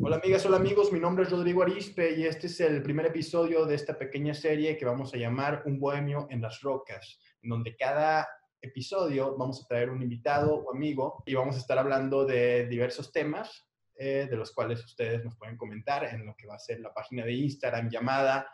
[0.00, 3.64] Hola amigas, hola amigos, mi nombre es Rodrigo Arispe y este es el primer episodio
[3.64, 7.74] de esta pequeña serie que vamos a llamar Un Bohemio en las Rocas, en donde
[7.76, 8.28] cada
[8.60, 13.12] episodio vamos a traer un invitado o amigo y vamos a estar hablando de diversos
[13.12, 16.80] temas eh, de los cuales ustedes nos pueden comentar en lo que va a ser
[16.80, 18.46] la página de Instagram llamada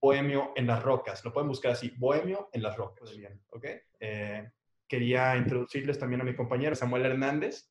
[0.00, 1.24] Bohemio en las Rocas.
[1.24, 3.16] Lo pueden buscar así, Bohemio en las Rocas.
[3.16, 3.66] Bien, ¿ok?
[3.98, 4.48] Eh,
[4.86, 7.68] quería introducirles también a mi compañero Samuel Hernández.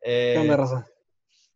[0.00, 0.91] ¿Qué onda, Rosa?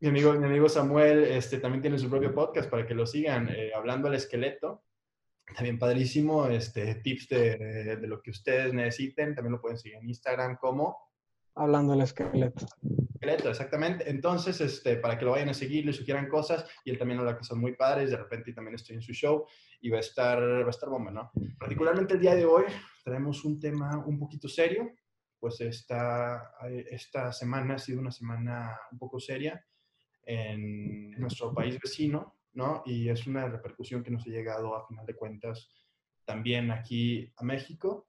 [0.07, 3.49] Mi amigo, mi amigo Samuel este, también tiene su propio podcast para que lo sigan,
[3.49, 4.85] eh, hablando al esqueleto.
[5.53, 9.35] También padrísimo, este, tips de, de, lo que ustedes necesiten.
[9.35, 10.97] También lo pueden seguir en Instagram como...
[11.57, 12.67] Hablando al esqueleto.
[13.15, 14.09] Esqueleto, exactamente.
[14.09, 16.65] Entonces, este, para que lo vayan a seguir, le sugieran cosas.
[16.85, 18.11] Y él también habla cosas muy padres.
[18.11, 19.45] De repente también estoy en su show
[19.81, 21.33] y va a estar, va a estar bomba, ¿no?
[21.59, 22.63] Particularmente el día de hoy
[23.03, 24.89] traemos un tema un poquito serio.
[25.41, 26.53] Pues esta,
[26.91, 29.61] esta semana ha sido una semana un poco seria
[30.27, 32.83] en nuestro país vecino, ¿no?
[32.85, 35.71] Y es una repercusión que nos ha llegado a final de cuentas
[36.25, 38.09] también aquí a México.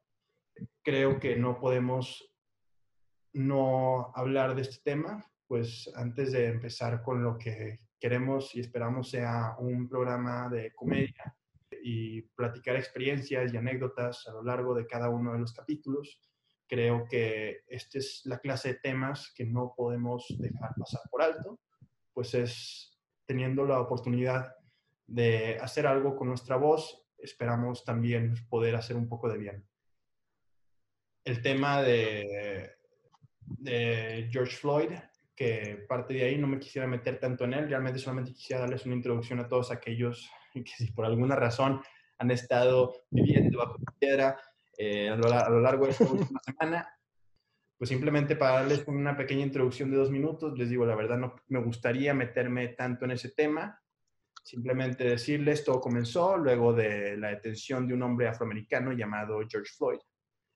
[0.84, 2.34] Creo que no podemos
[3.34, 9.10] no hablar de este tema, pues antes de empezar con lo que queremos y esperamos
[9.10, 11.36] sea un programa de comedia
[11.84, 16.20] y platicar experiencias y anécdotas a lo largo de cada uno de los capítulos,
[16.68, 21.60] creo que esta es la clase de temas que no podemos dejar pasar por alto
[22.18, 24.56] pues es teniendo la oportunidad
[25.06, 29.68] de hacer algo con nuestra voz, esperamos también poder hacer un poco de bien.
[31.24, 32.72] El tema de,
[33.42, 34.94] de George Floyd,
[35.36, 38.88] que parte de ahí no me quisiera meter tanto en él, realmente solamente quisiera darles
[38.88, 41.84] una introducción a todos aquellos que si por alguna razón
[42.18, 44.42] han estado viviendo bajo piedra
[44.76, 46.97] eh, a, lo, a, lo, largo de esta última semana
[47.78, 51.36] pues simplemente para darles una pequeña introducción de dos minutos, les digo, la verdad no
[51.48, 53.80] me gustaría meterme tanto en ese tema,
[54.44, 60.00] simplemente decirles, todo comenzó luego de la detención de un hombre afroamericano llamado George Floyd,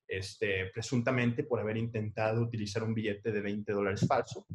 [0.08, 4.48] este, presuntamente por haber intentado utilizar un billete de 20 dólares falso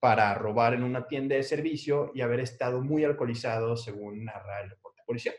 [0.00, 4.70] para robar en una tienda de servicio y haber estado muy alcoholizado, según narra el
[4.70, 5.34] reporte policial.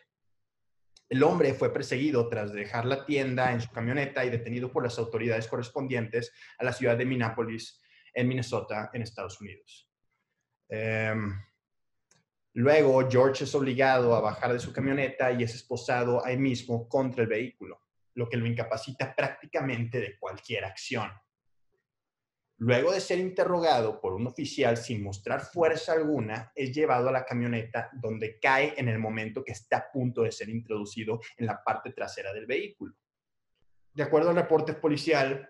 [1.07, 4.97] El hombre fue perseguido tras dejar la tienda en su camioneta y detenido por las
[4.97, 7.81] autoridades correspondientes a la ciudad de Minneapolis,
[8.13, 9.89] en Minnesota, en Estados Unidos.
[10.69, 11.13] Eh,
[12.53, 17.21] luego, George es obligado a bajar de su camioneta y es esposado ahí mismo contra
[17.21, 17.81] el vehículo,
[18.15, 21.11] lo que lo incapacita prácticamente de cualquier acción.
[22.57, 27.25] Luego de ser interrogado por un oficial sin mostrar fuerza alguna, es llevado a la
[27.25, 31.61] camioneta donde cae en el momento que está a punto de ser introducido en la
[31.63, 32.95] parte trasera del vehículo.
[33.93, 35.49] De acuerdo al reporte policial,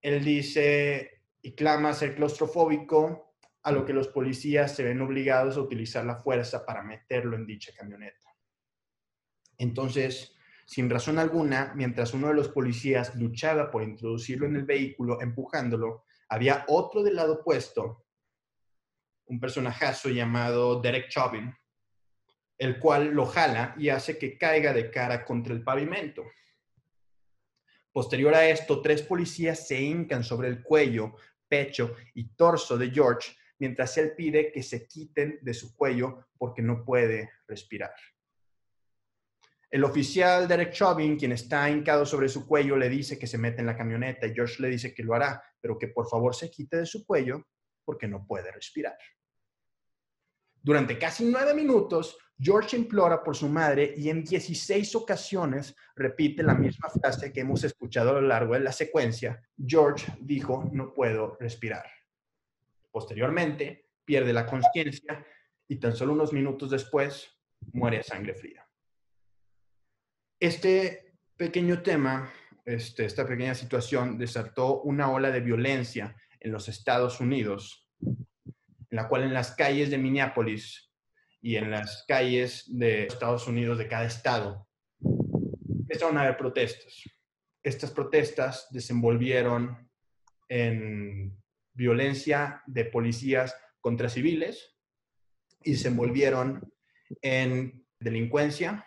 [0.00, 3.34] él dice y clama ser claustrofóbico,
[3.64, 7.46] a lo que los policías se ven obligados a utilizar la fuerza para meterlo en
[7.46, 8.28] dicha camioneta.
[9.56, 10.34] Entonces,
[10.66, 16.03] sin razón alguna, mientras uno de los policías luchaba por introducirlo en el vehículo, empujándolo,
[16.28, 18.06] había otro del lado opuesto,
[19.26, 21.54] un personajazo llamado Derek Chauvin,
[22.58, 26.24] el cual lo jala y hace que caiga de cara contra el pavimento.
[27.92, 31.14] Posterior a esto, tres policías se hincan sobre el cuello,
[31.48, 36.62] pecho y torso de George mientras él pide que se quiten de su cuello porque
[36.62, 37.94] no puede respirar.
[39.70, 43.60] El oficial Derek Chauvin, quien está hincado sobre su cuello, le dice que se mete
[43.60, 46.50] en la camioneta y George le dice que lo hará, pero que por favor se
[46.50, 47.46] quite de su cuello
[47.86, 48.98] porque no puede respirar.
[50.60, 56.52] Durante casi nueve minutos, George implora por su madre y en 16 ocasiones repite la
[56.52, 59.42] misma frase que hemos escuchado a lo largo de la secuencia.
[59.56, 61.86] George dijo, no puedo respirar.
[62.90, 65.26] Posteriormente, pierde la conciencia
[65.66, 67.40] y tan solo unos minutos después
[67.72, 68.68] muere a sangre fría.
[70.38, 72.30] Este pequeño tema,
[72.64, 78.16] este, esta pequeña situación, desató una ola de violencia en los Estados Unidos, en
[78.90, 80.90] la cual en las calles de Minneapolis
[81.40, 84.66] y en las calles de Estados Unidos de cada estado
[85.94, 87.04] empezaron a haber protestas.
[87.62, 89.88] Estas protestas desenvolvieron
[90.48, 91.40] en
[91.72, 94.76] violencia de policías contra civiles
[95.62, 96.72] y desenvolvieron
[97.22, 98.86] en delincuencia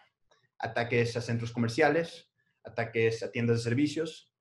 [0.59, 2.26] ataques a centros comerciales,
[2.67, 4.33] ataques a tiendas de servicios,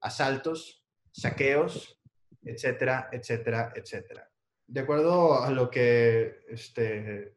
[0.00, 2.00] asaltos, saqueos,
[2.42, 4.30] etcétera, etcétera, etcétera.
[4.66, 7.36] De acuerdo a lo que este,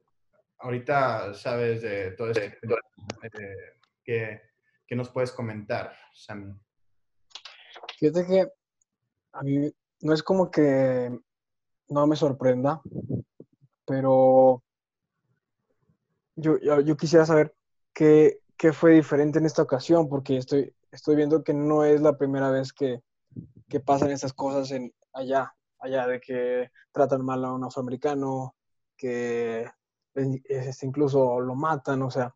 [0.59, 4.41] ahorita sabes de todo esto, eh, ¿qué,
[4.85, 6.53] ¿qué, nos puedes comentar, Sammy?
[7.97, 8.47] Fíjate que
[9.33, 9.71] a mí
[10.01, 11.17] no es como que
[11.88, 12.81] no me sorprenda,
[13.85, 14.63] pero
[16.35, 17.55] yo, yo quisiera saber
[17.93, 22.16] qué, qué, fue diferente en esta ocasión, porque estoy, estoy viendo que no es la
[22.16, 23.02] primera vez que,
[23.68, 28.56] que pasan esas cosas en, allá, allá de que tratan mal a un afroamericano,
[28.96, 29.66] que
[30.84, 32.36] incluso lo matan, o sea,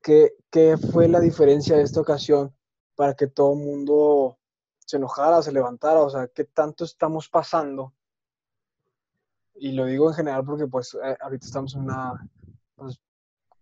[0.00, 2.54] ¿qué, ¿qué, fue la diferencia de esta ocasión
[2.94, 4.38] para que todo el mundo
[4.78, 6.00] se enojara, se levantara?
[6.00, 7.92] O sea, ¿qué tanto estamos pasando?
[9.56, 12.30] Y lo digo en general porque pues eh, ahorita estamos en una
[12.76, 13.00] pues,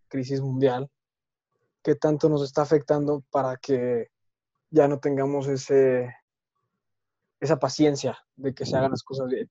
[0.08, 0.90] crisis mundial.
[1.88, 4.10] ¿Qué tanto nos está afectando para que
[4.68, 6.14] ya no tengamos ese,
[7.40, 9.50] esa paciencia de que se hagan las cosas bien?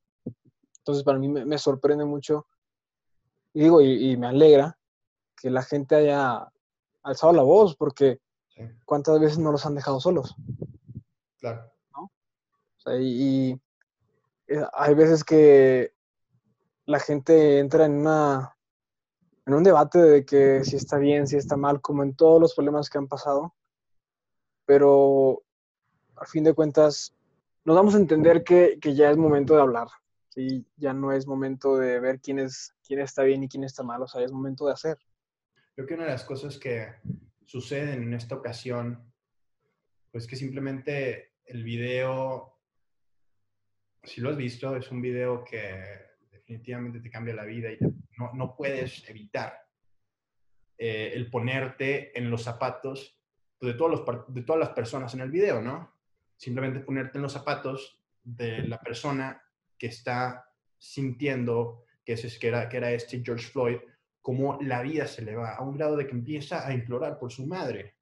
[0.78, 2.46] Entonces, para mí me sorprende mucho
[3.56, 4.78] y digo, y, me alegra
[5.36, 6.48] que la gente haya
[7.02, 8.20] alzado la voz, porque
[8.86, 10.36] ¿cuántas veces no los han dejado solos?
[11.40, 11.72] Claro.
[11.92, 12.12] ¿No?
[13.00, 13.60] y,
[14.48, 15.92] eh, hay veces que
[16.86, 18.56] la gente entra en una
[19.48, 22.54] en un debate de que si está bien, si está mal, como en todos los
[22.54, 23.56] problemas que han pasado,
[24.66, 25.42] pero
[26.18, 27.16] a fin de cuentas
[27.64, 29.88] nos vamos a entender que, que ya es momento de hablar,
[30.28, 30.66] ¿sí?
[30.76, 34.02] ya no es momento de ver quién, es, quién está bien y quién está mal,
[34.02, 34.98] o sea, es momento de hacer.
[35.76, 36.96] Creo que una de las cosas que
[37.46, 39.02] suceden en esta ocasión,
[40.12, 42.60] pues que simplemente el video,
[44.04, 46.07] si lo has visto, es un video que
[46.48, 47.78] definitivamente te cambia la vida y
[48.18, 49.54] no, no puedes evitar
[50.78, 53.20] eh, el ponerte en los zapatos
[53.60, 55.94] de, todos los, de todas las personas en el video, ¿no?
[56.38, 59.42] Simplemente ponerte en los zapatos de la persona
[59.78, 63.78] que está sintiendo, que, es, que, era, que era este George Floyd,
[64.22, 67.32] como la vida se le va a un grado de que empieza a implorar por
[67.32, 67.96] su madre,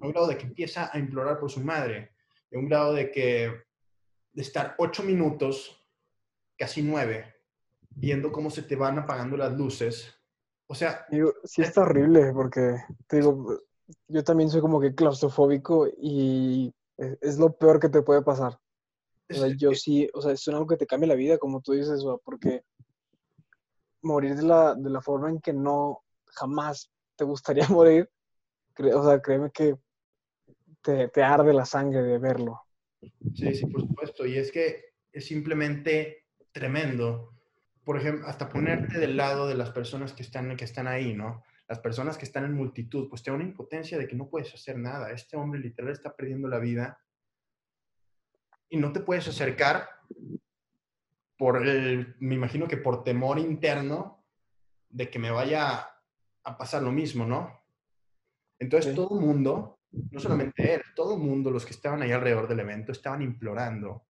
[0.00, 2.12] a un grado de que empieza a implorar por su madre,
[2.54, 3.62] a un grado de que
[4.32, 5.85] de estar ocho minutos,
[6.56, 7.34] casi nueve,
[7.90, 10.14] viendo cómo se te van apagando las luces.
[10.66, 11.06] O sea...
[11.10, 12.76] Digo, sí está horrible porque,
[13.06, 13.60] te digo,
[14.08, 18.58] yo también soy como que claustrofóbico y es lo peor que te puede pasar.
[19.28, 21.72] O sea, yo sí, o sea, es algo que te cambia la vida, como tú
[21.72, 22.62] dices, porque
[24.02, 28.08] morir de la, de la forma en que no jamás te gustaría morir,
[28.78, 29.76] o sea, créeme que
[30.82, 32.60] te, te arde la sangre de verlo.
[33.34, 34.26] Sí, sí, por supuesto.
[34.26, 36.25] Y es que es simplemente
[36.56, 37.34] tremendo.
[37.84, 41.44] Por ejemplo, hasta ponerte del lado de las personas que están, que están ahí, ¿no?
[41.68, 44.54] Las personas que están en multitud, pues te da una impotencia de que no puedes
[44.54, 45.10] hacer nada.
[45.10, 46.98] Este hombre literal está perdiendo la vida
[48.70, 49.86] y no te puedes acercar
[51.36, 54.24] por el, me imagino que por temor interno
[54.88, 55.90] de que me vaya
[56.42, 57.62] a pasar lo mismo, ¿no?
[58.58, 59.80] Entonces todo el mundo,
[60.10, 64.06] no solamente él, todo el mundo, los que estaban ahí alrededor del evento, estaban implorando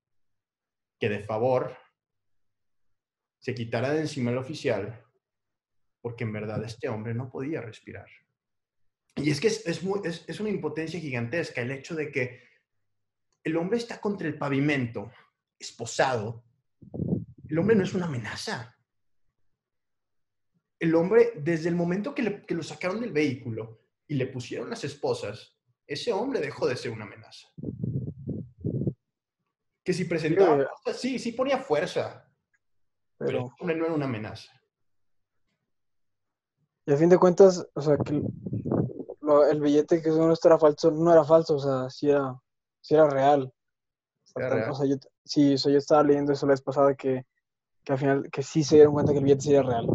[1.00, 1.76] que de favor
[3.46, 5.04] se quitara de encima el oficial,
[6.00, 8.08] porque en verdad este hombre no podía respirar.
[9.14, 12.40] Y es que es, es una impotencia gigantesca el hecho de que
[13.44, 15.12] el hombre está contra el pavimento,
[15.60, 16.42] esposado,
[17.48, 18.76] el hombre no es una amenaza.
[20.80, 25.56] El hombre, desde el momento que, lo sacaron del vehículo y le pusieron las esposas,
[25.86, 27.46] ese hombre dejó de ser una amenaza.
[29.84, 32.25] Que si presentaba, sí, sí ponía fuerza,
[33.18, 34.52] pero, hombre no era una amenaza.
[36.86, 38.22] Y a fin de cuentas, o sea, que
[39.50, 42.40] el billete que no era falso, no era falso, o sea, sí era
[42.86, 43.52] si era real.
[44.70, 47.26] O sea, yo, sí, yo estaba leyendo eso la vez pasada que,
[47.82, 49.86] que al final, que sí se dieron cuenta que el billete sí era real.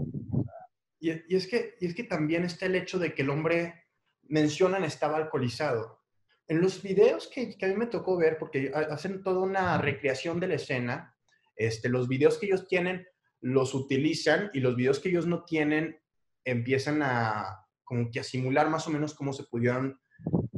[0.99, 3.85] Y, y, es que, y es que también está el hecho de que el hombre,
[4.23, 6.01] mencionan, estaba alcoholizado.
[6.47, 10.39] En los videos que, que, a mí me tocó ver, porque hacen toda una recreación
[10.41, 11.15] de la escena,
[11.55, 13.07] este, los videos que ellos tienen
[13.41, 15.99] los utilizan y los videos que ellos no tienen
[16.43, 19.99] empiezan a como que a simular más o menos cómo se pudieron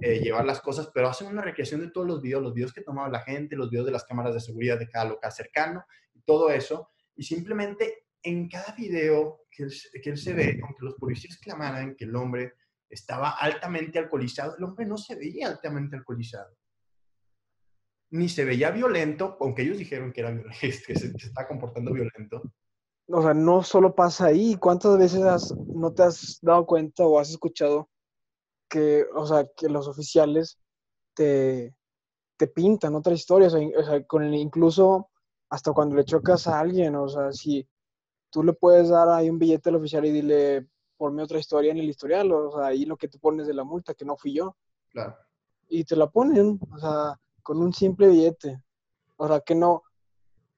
[0.01, 2.81] eh, llevar las cosas, pero hacen una recreación de todos los videos, los videos que
[2.81, 5.83] tomaba la gente, los videos de las cámaras de seguridad de cada local cercano
[6.25, 6.89] todo eso.
[7.15, 11.95] Y simplemente en cada video que él, que él se ve, aunque los policías clamaran
[11.95, 12.53] que el hombre
[12.89, 16.55] estaba altamente alcoholizado, el hombre no se veía altamente alcoholizado.
[18.11, 22.53] Ni se veía violento, aunque ellos dijeron que, era, que se, se estaba comportando violento.
[23.07, 24.55] O sea, no solo pasa ahí.
[24.55, 27.89] ¿Cuántas veces no te has dado cuenta o has escuchado
[28.69, 30.57] que, o sea, que los oficiales
[31.13, 31.75] te,
[32.37, 35.09] te pintan otras historias, o sea, con incluso
[35.49, 37.67] hasta cuando le chocas a alguien, o sea, si
[38.31, 40.67] tú le puedes dar ahí un billete al oficial y dile,
[40.97, 43.63] ponme otra historia en el historial, o sea, ahí lo que tú pones de la
[43.63, 44.55] multa, que no fui yo.
[44.89, 45.15] Claro.
[45.69, 48.63] Y te la ponen, o sea, con un simple billete.
[49.17, 49.83] O sea, que no,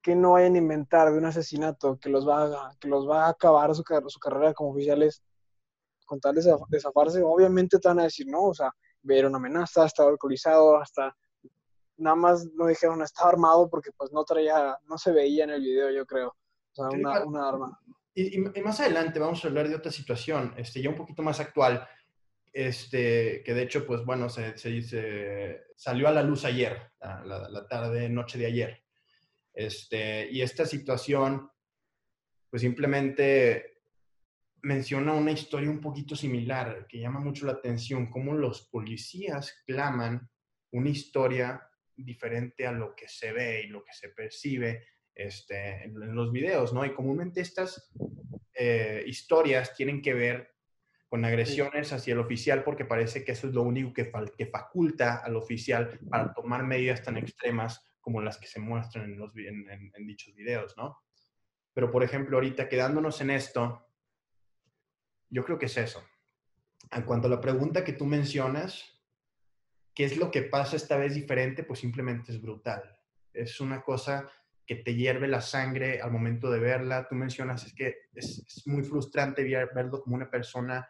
[0.06, 3.26] que no vayan a inventar de un asesinato que los va a, que los va
[3.26, 5.24] a acabar su, su carrera como oficiales
[6.06, 6.54] con tal de
[7.24, 8.72] obviamente te van a decir, no, o sea,
[9.02, 11.18] ver una amenaza, estaba alcoholizado, hasta
[11.98, 15.62] nada más no dijeron estaba armado porque pues no traía, no se veía en el
[15.64, 16.36] video, yo creo, o
[16.76, 17.80] sea, una, una arma.
[18.14, 21.40] Y, y, más adelante vamos a hablar de otra situación, este, ya un poquito más
[21.40, 21.88] actual,
[22.54, 27.68] este, que de hecho, pues bueno, se, se, salió a la luz ayer, la, la,
[27.68, 28.85] tarde, noche de ayer.
[29.56, 31.50] Este, y esta situación,
[32.50, 33.80] pues simplemente
[34.62, 40.30] menciona una historia un poquito similar que llama mucho la atención, cómo los policías claman
[40.72, 44.84] una historia diferente a lo que se ve y lo que se percibe
[45.14, 46.84] este, en, los videos, ¿no?
[46.84, 47.90] Y comúnmente estas
[48.54, 50.56] eh, historias tienen que ver
[51.08, 55.18] con agresiones hacia el oficial porque parece que eso es lo único que, que faculta
[55.18, 60.06] al oficial para tomar medidas tan extremas como las que se muestran en, los, en,
[60.06, 61.00] dichos videos, ¿no?
[61.74, 63.90] Pero, por ejemplo, ahorita quedándonos en esto,
[65.28, 66.06] yo creo que es eso.
[66.92, 69.02] En cuanto a la pregunta que tú mencionas,
[69.96, 71.64] ¿qué es lo que pasa esta vez diferente?
[71.64, 72.96] Pues simplemente es brutal.
[73.34, 74.30] Es una cosa
[74.68, 77.08] que te hierve la sangre al momento de verla.
[77.08, 79.44] Tú mencionas, es que es, muy frustrante
[79.74, 80.88] verlo como una persona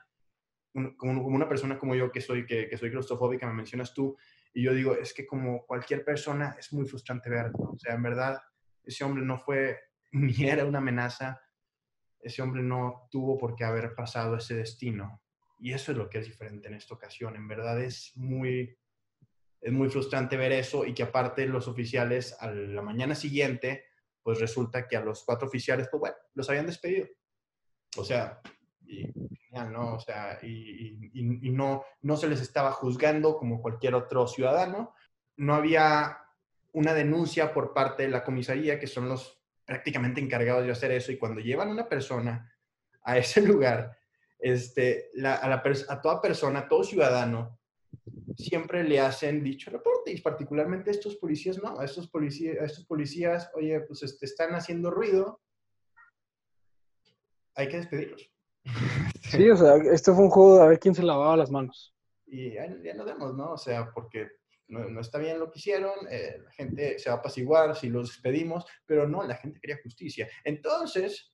[0.98, 4.18] como, una persona como yo que soy, que, que soy claustrofóbica, me mencionas tú,
[4.56, 7.72] y yo digo, es que como cualquier persona es muy frustrante verlo.
[7.74, 8.42] O sea, en verdad,
[8.86, 9.78] ese hombre no fue
[10.14, 11.42] ni era una amenaza,
[12.22, 15.22] ese hombre no tuvo por qué haber pasado ese destino.
[15.60, 17.36] Y eso es lo que es diferente en esta ocasión.
[17.36, 18.78] En verdad es muy,
[19.60, 23.84] es muy frustrante ver eso y que aparte los oficiales a la mañana siguiente,
[24.24, 27.08] pues resulta que a los cuatro oficiales, pues bueno, los habían despedido.
[27.98, 28.40] O sea,
[28.86, 29.06] y
[29.64, 29.96] ¿no?
[29.96, 31.12] O sea, y,
[31.52, 34.94] no, no se les estaba juzgando como cualquier otro ciudadano.
[35.38, 36.20] No había
[36.74, 41.12] una denuncia por parte de la comisaría, que son los prácticamente encargados de hacer eso,
[41.12, 42.54] y cuando llevan una persona
[43.04, 43.98] a ese lugar,
[44.38, 47.58] este, a, a toda persona, a todo ciudadano,
[48.38, 52.86] siempre le hacen dicho reporte, y particularmente estos policías, no, a estos policías, a estos
[52.86, 55.42] policías oye, pues este, están haciendo ruido,
[57.56, 58.32] hay que despedirlos.
[59.30, 61.94] Sí, o sea, esto fue un juego de a ver quién se lavaba las manos.
[62.26, 63.54] Y ya, ya no vemos, ¿no?
[63.54, 64.30] O sea, porque
[64.68, 68.10] no, está bien lo que hicieron, eh, la gente se va a apaciguar si los
[68.10, 70.28] despedimos, pero no, la gente quería justicia.
[70.44, 71.34] Entonces,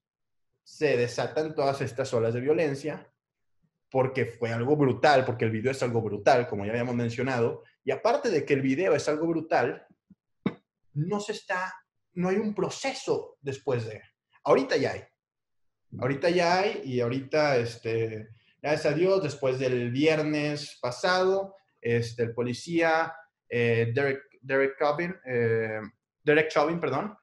[0.63, 3.07] se desatan todas estas olas de violencia
[3.89, 7.91] porque fue algo brutal, porque el video es algo brutal, como ya habíamos mencionado, y
[7.91, 9.85] aparte de que el video es algo brutal,
[10.93, 11.73] no se está,
[12.13, 14.01] no hay un proceso después de.
[14.43, 15.01] Ahorita ya hay.
[15.99, 18.29] Ahorita ya hay y ahorita, este,
[18.61, 23.13] gracias a Dios, después del viernes pasado, este, el policía
[23.49, 25.81] eh, Derek, Derek Chauvin, eh,
[26.23, 27.15] Derek Chauvin, perdón,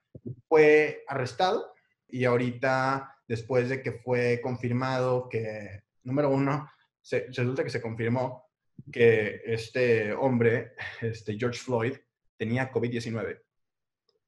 [0.48, 1.72] fue arrestado
[2.08, 6.70] y ahorita, después de que fue confirmado que, número uno,
[7.00, 8.50] se, resulta que se confirmó
[8.92, 11.94] que este hombre, este George Floyd,
[12.36, 13.40] tenía COVID-19.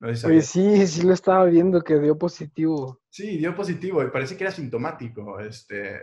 [0.01, 3.03] Oye, sí, sí lo estaba viendo que dio positivo.
[3.11, 5.39] Sí, dio positivo y parece que era sintomático.
[5.41, 6.01] Este,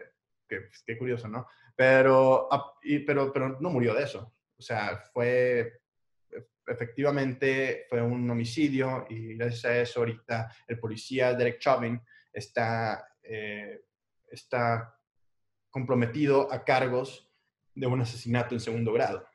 [0.48, 1.48] pues, qué curioso, ¿no?
[1.76, 2.48] Pero,
[3.06, 4.36] pero, pero no murió de eso.
[4.56, 5.82] O sea, fue,
[6.68, 12.00] efectivamente, fue un homicidio y gracias a eso ahorita el policía Derek Chauvin
[12.32, 13.82] está, eh,
[14.30, 14.96] está
[15.70, 17.32] comprometido a cargos
[17.74, 19.28] de un asesinato en segundo grado.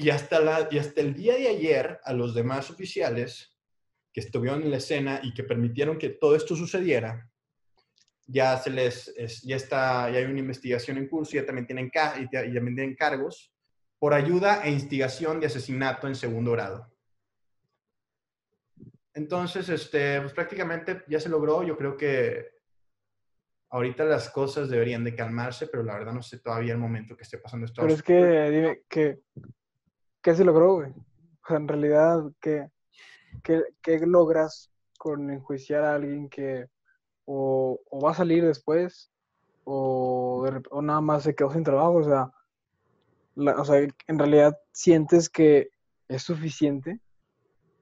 [0.00, 3.54] Y hasta, la, y hasta el día de ayer, a los demás oficiales
[4.12, 7.28] que estuvieron en la escena y que permitieron que todo esto sucediera,
[8.24, 11.90] ya se les, ya está, ya hay una investigación en curso, ya también tienen,
[12.20, 13.52] y también tienen cargos
[13.98, 16.88] por ayuda e instigación de asesinato en segundo grado.
[19.14, 21.64] Entonces, este, pues prácticamente ya se logró.
[21.64, 22.52] Yo creo que
[23.70, 27.24] ahorita las cosas deberían de calmarse, pero la verdad no sé todavía el momento que
[27.24, 27.82] esté pasando esto.
[27.82, 29.18] Pero es que, dime, que
[30.22, 30.92] ¿qué se logró, güey?
[31.48, 32.68] O en realidad, ¿qué,
[33.42, 36.66] qué, logras con enjuiciar a alguien que
[37.24, 39.10] o, va a salir después
[39.64, 40.46] o,
[40.82, 41.94] nada más se quedó sin trabajo?
[41.94, 42.30] O sea,
[43.36, 45.70] o sea, en realidad sientes que
[46.08, 47.00] es suficiente.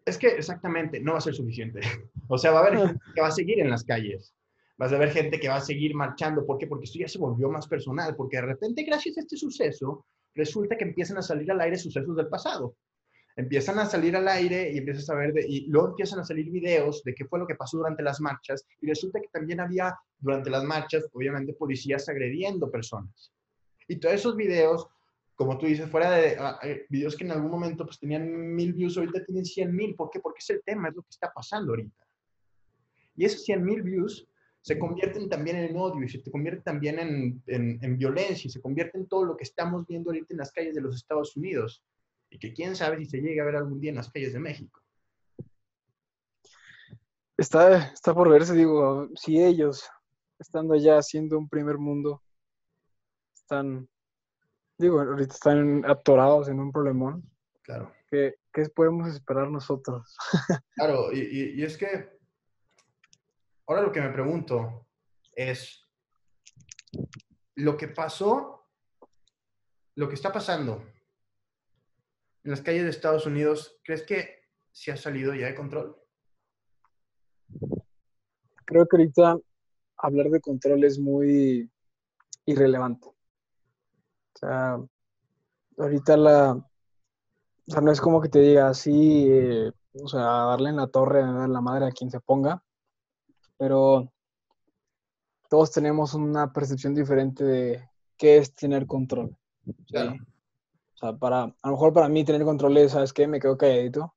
[0.04, 1.80] Es que exactamente, no va a ser suficiente.
[2.28, 4.34] O sea, va a haber gente que va a seguir en las calles.
[4.78, 6.44] Vas a ver gente que va a seguir marchando.
[6.44, 6.66] ¿Por qué?
[6.66, 8.16] Porque esto ya se volvió más personal.
[8.16, 10.04] Porque de repente, gracias a este suceso,
[10.36, 12.76] resulta que empiezan a salir al aire sucesos del pasado.
[13.34, 16.50] Empiezan a salir al aire y empiezas a ver, de, y luego empiezan a salir
[16.50, 19.94] videos de qué fue lo que pasó durante las marchas, y resulta que también había
[20.18, 23.32] durante las marchas, obviamente, policías agrediendo personas.
[23.88, 24.88] Y todos esos videos
[25.36, 28.72] como tú dices, fuera de ah, eh, videos que en algún momento pues tenían mil
[28.72, 29.94] views, ahorita tienen 100 mil.
[29.94, 30.18] ¿Por qué?
[30.18, 32.04] Porque es el tema, es lo que está pasando ahorita.
[33.14, 34.26] Y esos 100 mil views
[34.66, 38.60] se convierten también en odio y se convierten también en, en, en, violencia y se
[38.60, 41.84] convierten en todo lo que estamos viendo ahorita en las calles de los Estados Unidos
[42.30, 44.40] y que quién sabe si se llegue a ver algún día en las calles de
[44.40, 44.82] México.
[47.36, 49.88] Está, está por verse, digo, si ellos,
[50.36, 52.20] estando allá haciendo un primer mundo,
[53.36, 53.88] están
[54.78, 57.22] Digo, ahorita están atorados en un problemón.
[57.62, 57.92] Claro.
[58.10, 60.16] ¿Qué, qué podemos esperar nosotros?
[60.74, 62.15] claro, y, y, es que
[63.66, 64.86] ahora lo que me pregunto
[65.32, 65.82] es,
[67.56, 68.66] lo que pasó,
[69.94, 70.84] lo que está pasando
[72.44, 75.96] en las calles de Estados Unidos, ¿crees que se ha salido ya de control?
[78.64, 79.38] Creo que ahorita
[79.96, 81.70] hablar de control es muy
[82.44, 83.08] irrelevante.
[83.08, 84.78] O sea,
[85.78, 90.70] ahorita la, o sea, no es como que te diga así, eh, o sea, darle
[90.70, 92.62] en la torre, a la madre a quien se ponga,
[93.58, 94.12] pero
[95.48, 99.36] todos tenemos una percepción diferente de qué es tener control.
[99.66, 103.26] O sea, para, a lo mejor para mí tener control es, ¿sabes qué?
[103.26, 104.14] Me quedo calladito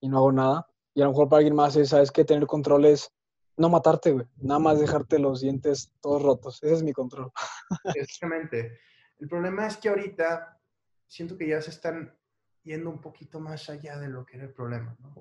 [0.00, 0.68] y no hago nada.
[0.94, 2.24] Y a lo mejor para alguien más es, ¿sabes qué?
[2.24, 3.12] Tener control es
[3.56, 4.26] no matarte, güey.
[4.36, 6.62] Nada más dejarte los dientes todos rotos.
[6.62, 7.30] Ese es mi control.
[7.94, 8.78] Exactamente.
[9.18, 10.60] El problema es que ahorita
[11.06, 12.16] siento que ya se están
[12.62, 15.14] yendo un poquito más allá de lo que era el problema, ¿no?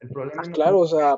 [0.00, 1.16] El problema ah, claro, o sea,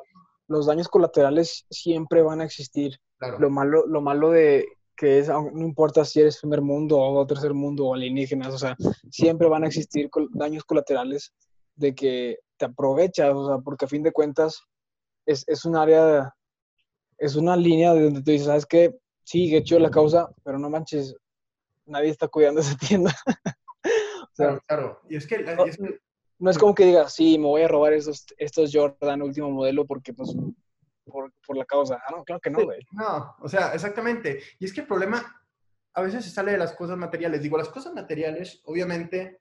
[0.53, 2.99] los daños colaterales siempre van a existir.
[3.39, 4.67] Lo malo, lo malo de
[4.97, 8.77] que es, no importa si eres primer mundo o tercer mundo o alienígenas, o sea,
[9.11, 11.33] siempre van a existir daños colaterales
[11.75, 14.63] de que te aprovechas, o sea, porque a fin de cuentas
[15.27, 16.35] es, es un área,
[17.19, 18.95] es una línea de donde tú dices, ¿sabes qué?
[19.25, 21.17] Sí, he hecho la causa, pero no manches,
[21.87, 23.15] nadie está cuidando esa tienda.
[24.37, 25.01] claro, claro.
[25.09, 25.45] Y es que,
[26.43, 29.87] no, es como que diga, sí, me voy a robar estos, estos Jordan último modelo
[29.87, 30.35] porque, pues,
[31.05, 32.03] por, por la causa.
[32.05, 32.85] Ah, no, claro que no, güey.
[32.91, 34.43] no, o sea, exactamente.
[34.59, 35.41] Y es que el problema
[35.95, 37.43] a veces se sale de las cosas materiales.
[37.43, 39.41] Digo, las cosas materiales, obviamente,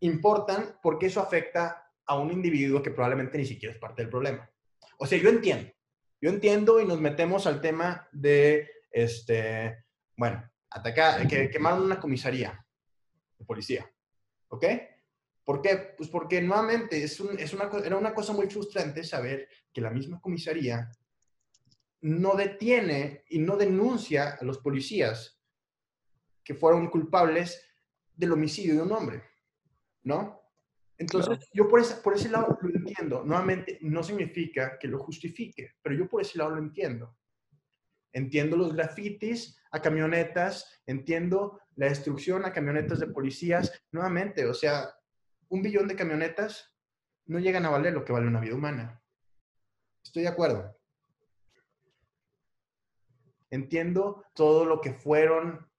[0.00, 4.48] importan porque eso afecta a un individuo que probablemente ni siquiera es parte del problema.
[4.98, 5.68] O sea, yo entiendo.
[6.20, 9.84] Yo entiendo y nos metemos al tema de, este,
[10.16, 12.64] bueno, atacar, que quemaron una comisaría
[13.36, 13.90] de policía.
[14.46, 14.64] ¿Ok?
[15.44, 15.94] ¿Por qué?
[15.96, 20.20] Pues porque nuevamente es, es una, era una cosa muy frustrante saber que la misma
[20.20, 20.90] comisaría
[22.00, 25.40] no detiene y no denuncia a los policías
[26.42, 27.62] que fueron culpables
[28.14, 29.22] del homicidio de un hombre,
[30.02, 30.40] ¿no?
[30.96, 33.24] Entonces, yo por ese, por ese lado lo entiendo.
[33.24, 37.16] Nuevamente, no significa que lo justifique, pero yo por ese lado lo entiendo.
[38.12, 43.72] Entiendo los grafitis a camionetas, entiendo la destrucción a camionetas de policías.
[43.90, 44.94] Nuevamente, o sea,
[45.54, 46.74] un billón de camionetas
[47.26, 49.00] no llegan a valer lo que vale una vida humana.
[50.02, 50.76] Estoy de acuerdo.
[53.50, 55.70] Entiendo todo lo que fueron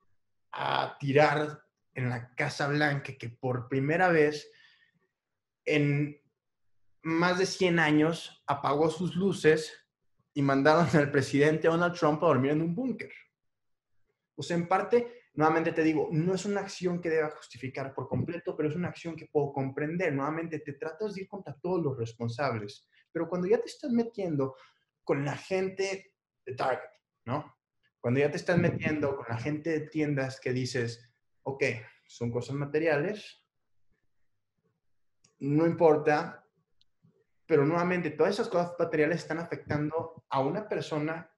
[0.53, 1.61] a tirar
[1.93, 4.49] en la Casa Blanca, que por primera vez
[5.65, 6.21] en
[7.01, 9.73] más de 100 años apagó sus luces
[10.33, 13.11] y mandaron al presidente Donald Trump a dormir en un búnker.
[14.35, 18.07] O sea, en parte, nuevamente te digo, no es una acción que deba justificar por
[18.07, 20.13] completo, pero es una acción que puedo comprender.
[20.13, 22.87] Nuevamente, te tratas de ir contra todos los responsables.
[23.11, 24.55] Pero cuando ya te estás metiendo
[25.03, 26.13] con la gente
[26.45, 26.89] de Target,
[27.25, 27.55] ¿no?
[27.99, 31.63] Cuando ya te estás metiendo con la gente de tiendas que dices, ok,
[32.07, 33.43] son cosas materiales,
[35.39, 36.45] no importa,
[37.45, 41.29] pero nuevamente todas esas cosas materiales están afectando a una persona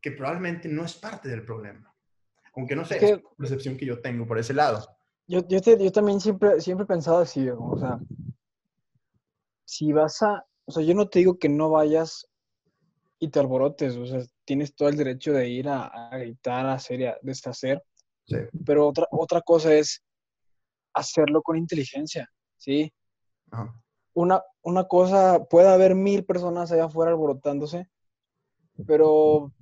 [0.00, 1.93] que probablemente no es parte del problema.
[2.56, 4.86] Aunque no sé, es, la percepción que yo tengo por ese lado.
[5.26, 7.98] Yo, yo, yo también siempre, siempre he pensado así, o sea,
[9.64, 12.28] si vas a, o sea, yo no te digo que no vayas
[13.18, 16.74] y te alborotes, o sea, tienes todo el derecho de ir a, a gritar, a
[16.74, 17.82] hacer, a deshacer,
[18.26, 18.36] sí.
[18.66, 20.02] pero otra, otra cosa es
[20.92, 22.92] hacerlo con inteligencia, ¿sí?
[23.50, 23.74] Ajá
[24.14, 27.88] una, una cosa, puede haber mil personas allá afuera alborotándose,
[28.86, 29.52] pero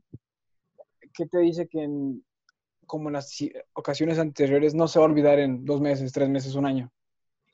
[1.15, 2.25] ¿qué te dice que en,
[2.93, 3.35] como en las
[3.73, 6.93] ocasiones anteriores no se va a olvidar en dos meses, tres meses, un año?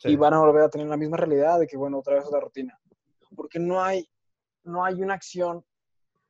[0.03, 2.33] Y van a volver a tener la misma realidad de que, bueno, otra vez es
[2.33, 2.77] la rutina.
[3.37, 4.05] Porque no hay,
[4.65, 5.65] no hay una acción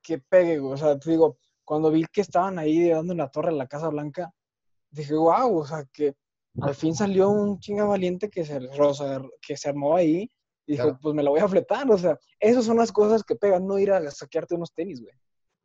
[0.02, 3.48] que pegue, o sea, te digo, cuando vi que estaban ahí dando en la torre
[3.48, 4.30] a la Casa Blanca,
[4.90, 6.14] dije, wow, o sea, que
[6.60, 8.60] al fin salió un chinga valiente que se,
[9.40, 10.30] que se armó ahí
[10.66, 13.36] y dijo, pues me la voy a fletar, o sea, esas son las cosas que
[13.36, 15.14] pegan, no ir a saquearte unos tenis, güey.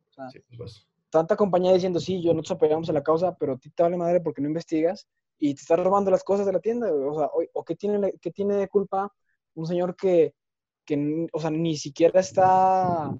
[0.08, 0.88] O sea, sí, pues.
[1.14, 3.96] Tanta compañía diciendo, sí, yo nosotros apoyamos a la causa, pero a ti te vale
[3.96, 5.06] madre porque no investigas.
[5.38, 6.92] y te está robando las cosas de la tienda.
[6.92, 9.12] O sea, o, o ¿qué, tiene, ¿qué tiene de culpa
[9.54, 10.34] un señor que,
[10.84, 13.16] que, o sea, ni siquiera está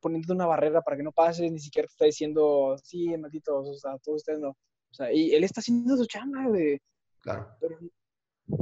[0.00, 3.74] poniendo una barrera para que no pases, ni siquiera te está diciendo, sí, malditos, o
[3.74, 4.50] sea, todos ustedes no.
[4.50, 6.78] O sea, y él está haciendo su chamba, güey.
[7.20, 7.56] Claro.
[7.58, 7.78] Pero,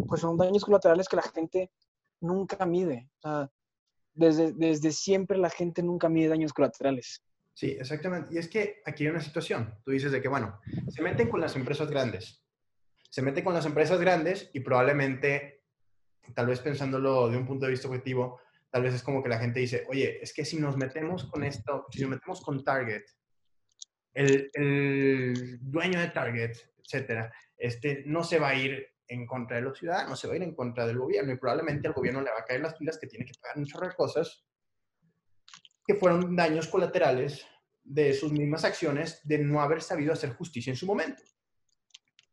[0.06, 1.72] pues son daños colaterales que la gente
[2.20, 3.10] nunca mide.
[3.18, 3.50] O sea,
[4.14, 7.24] desde, desde siempre la gente nunca mide daños colaterales.
[7.58, 8.32] Sí, exactamente.
[8.32, 9.74] Y es que aquí hay una situación.
[9.84, 12.46] Tú dices de que, bueno, se meten con las empresas grandes.
[13.10, 15.64] Se meten con las empresas grandes y probablemente,
[16.36, 18.40] tal vez pensándolo de un punto de vista objetivo,
[18.70, 21.42] tal vez es como que la gente dice, oye, es que si nos metemos con
[21.42, 23.02] esto, si nos metemos con Target,
[24.14, 26.52] el, dueño de Target,
[26.84, 30.36] etcétera, este, no se va a ir en contra de los ciudadanos, se va a
[30.36, 32.98] ir en contra del gobierno y probablemente al gobierno le va a caer las pilas
[32.98, 34.47] que tiene que pagar de cosas
[35.88, 37.46] que fueron daños colaterales
[37.82, 41.22] de sus mismas acciones de no haber sabido hacer justicia en su momento.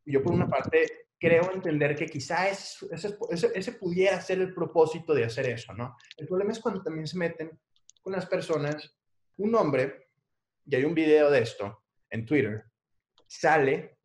[0.06, 5.14] Yo por una parte creo entender que quizá ese, ese, ese, pudiera ser el propósito
[5.14, 5.96] de hacer eso, ¿no?
[6.18, 7.58] El problema es cuando también se meten
[8.02, 8.94] con las personas,
[9.38, 10.10] un hombre,
[10.66, 12.66] y hay un video de esto en Twitter,
[13.26, 14.00] sale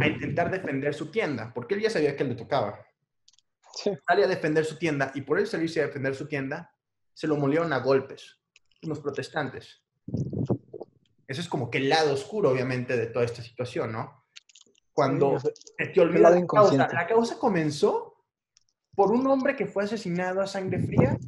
[0.00, 2.82] a intentar defender su tienda, porque él ya sabía que le tocaba.
[3.74, 3.90] Sí.
[4.08, 6.74] Sale a defender su tienda y por él salirse a defender su tienda,
[7.12, 8.41] se lo molieron a golpes
[8.82, 9.82] unos protestantes.
[11.26, 14.24] Ese es como que el lado oscuro, obviamente, de toda esta situación, ¿no?
[14.92, 16.88] Cuando Sí, se te olvida la causa.
[16.92, 18.24] La causa comenzó
[18.94, 21.18] por un hombre que fue asesinado a sangre fría,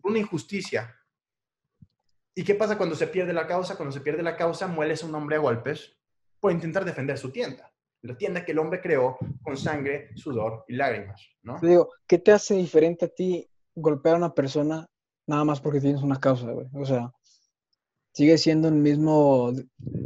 [0.00, 0.96] por una injusticia.
[2.34, 3.76] ¿Y qué pasa cuando se pierde la causa?
[3.76, 5.98] Cuando se pierde la causa, mueles a un hombre a golpes
[6.40, 7.70] por intentar defender su tienda.
[8.00, 11.60] La tienda que el hombre creó con sangre, sudor y lágrimas, ¿no?
[11.60, 14.88] Te digo, ¿qué te hace diferente a ti golpear a una persona
[15.26, 16.66] nada más porque tienes una causa, güey?
[16.74, 17.12] O sea,
[18.12, 19.52] sigue siendo el mismo,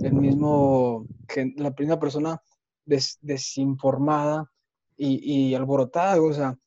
[0.03, 1.07] el mismo,
[1.57, 2.41] la primera persona
[2.85, 4.51] des- desinformada
[4.97, 6.31] y, y alborotada, güey.
[6.31, 6.59] o sea,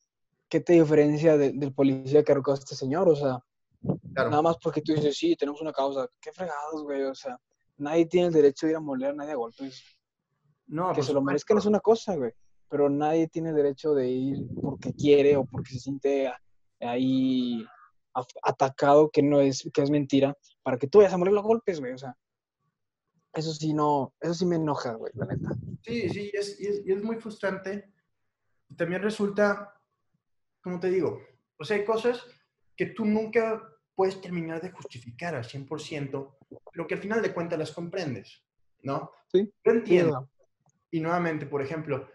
[0.49, 3.07] ¿qué te diferencia de- del policía que arrojó a este señor?
[3.09, 3.39] O sea,
[4.13, 4.29] Claro.
[4.29, 6.07] nada más porque tú dices, sí, tenemos una causa.
[6.19, 7.03] ¿Qué fregados, güey?
[7.03, 7.39] O sea,
[7.77, 9.81] nadie tiene el derecho de ir a moler a nadie a golpes.
[10.67, 12.31] No, que se lo merezcan es una cosa, güey.
[12.67, 16.29] Pero nadie tiene el derecho de ir porque quiere o porque se siente
[16.81, 17.65] ahí
[18.43, 21.79] atacado, que no es, que es mentira, para que tú vayas a morir los golpes,
[21.79, 21.93] güey.
[21.93, 22.15] O sea,
[23.33, 25.51] eso sí no, eso sí me enoja, güey, la neta.
[25.83, 27.91] Sí, sí, es, y es, y es muy frustrante.
[28.75, 29.73] También resulta,
[30.61, 31.21] como te digo,
[31.57, 32.25] o sea, hay cosas
[32.75, 33.61] que tú nunca
[33.95, 36.37] puedes terminar de justificar al 100%,
[36.71, 38.43] pero que al final de cuentas las comprendes,
[38.81, 39.11] ¿no?
[39.31, 40.29] Sí, Yo entiendo.
[40.91, 42.07] Y nuevamente, por ejemplo,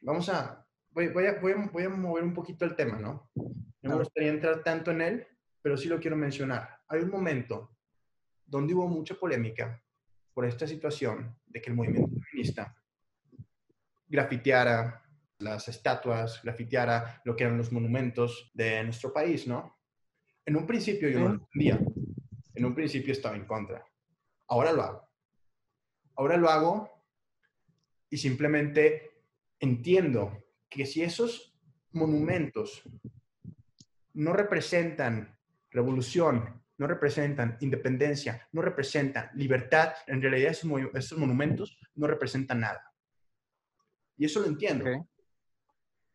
[0.00, 3.30] vamos a, voy, voy a, voy a, voy a mover un poquito el tema, ¿no?
[3.82, 5.26] No me gustaría entrar tanto en él,
[5.60, 6.80] pero sí lo quiero mencionar.
[6.88, 7.76] Hay un momento
[8.46, 9.82] donde hubo mucha polémica
[10.32, 12.76] por esta situación de que el movimiento feminista
[14.06, 15.02] grafiteara
[15.38, 19.78] las estatuas, grafiteara lo que eran los monumentos de nuestro país, ¿no?
[20.44, 21.80] En un principio yo no lo entendía.
[22.54, 23.84] En un principio estaba en contra.
[24.48, 25.08] Ahora lo hago.
[26.16, 26.90] Ahora lo hago
[28.10, 29.22] y simplemente
[29.58, 31.56] entiendo que si esos
[31.92, 32.82] monumentos
[34.14, 35.38] no representan
[35.70, 42.60] revolución, no representan independencia, no representan libertad, en realidad esos, mo- esos monumentos no representan
[42.60, 42.92] nada.
[44.16, 44.84] Y eso lo entiendo.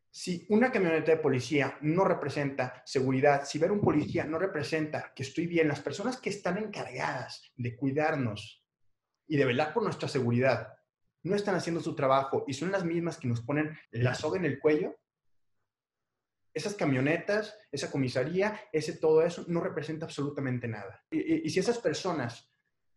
[0.10, 5.24] Si una camioneta de policía no representa seguridad, si ver un policía no representa que
[5.24, 8.64] estoy bien, las personas que están encargadas de cuidarnos
[9.28, 10.74] y de velar por nuestra seguridad
[11.24, 14.46] no están haciendo su trabajo y son las mismas que nos ponen la soga en
[14.46, 14.96] el cuello,
[16.58, 21.06] esas camionetas, esa comisaría, ese todo eso no representa absolutamente nada.
[21.12, 22.52] Y, si esas personas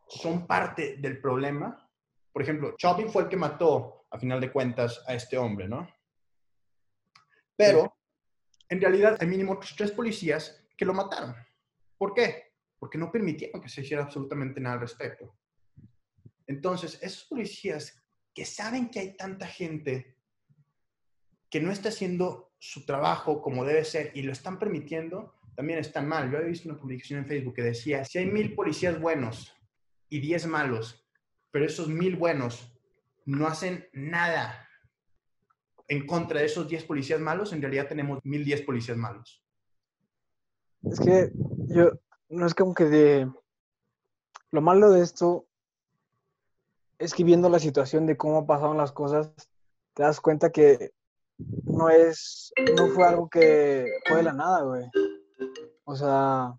[0.09, 1.89] son parte del problema,
[2.33, 5.89] por ejemplo, Chauvin fue el que mató, a final de cuentas, a este hombre, ¿no?
[7.55, 7.95] Pero,
[8.69, 11.37] en realidad, hay mínimo tres policías que lo mataron.
[11.99, 12.55] ¿Por qué?
[12.79, 15.37] Porque no permitieron que se hiciera absolutamente nada al respecto.
[16.47, 20.17] Entonces, esos policías que saben que hay tanta gente
[21.51, 26.07] que no está haciendo su trabajo como debe ser y lo están permitiendo, también están
[26.07, 26.31] mal.
[26.31, 29.57] Yo había visto una publicación en Facebook que decía, si hay mil policías buenos
[30.09, 31.05] y diez malos,
[31.51, 32.73] pero esos mil buenos
[33.25, 34.69] no hacen nada
[35.89, 39.45] en contra de esos 10 policías malos, en realidad tenemos 1010 policías malos.
[40.85, 41.33] Es que
[41.67, 41.91] yo,
[42.29, 43.31] no es como que de...
[44.53, 45.49] Lo malo de esto
[46.99, 49.33] es que viendo la situación de cómo pasaron las cosas,
[49.95, 50.93] te das cuenta que
[51.65, 54.85] no es, no fue algo que fue de la nada, güey.
[55.85, 56.55] O sea,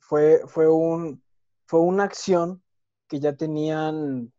[0.00, 1.22] fue, fue un,
[1.66, 2.62] fue una acción
[3.08, 4.32] que ya tenían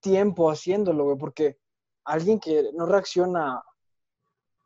[0.00, 1.58] tiempo haciéndolo, güey, porque
[2.04, 3.62] alguien que no reacciona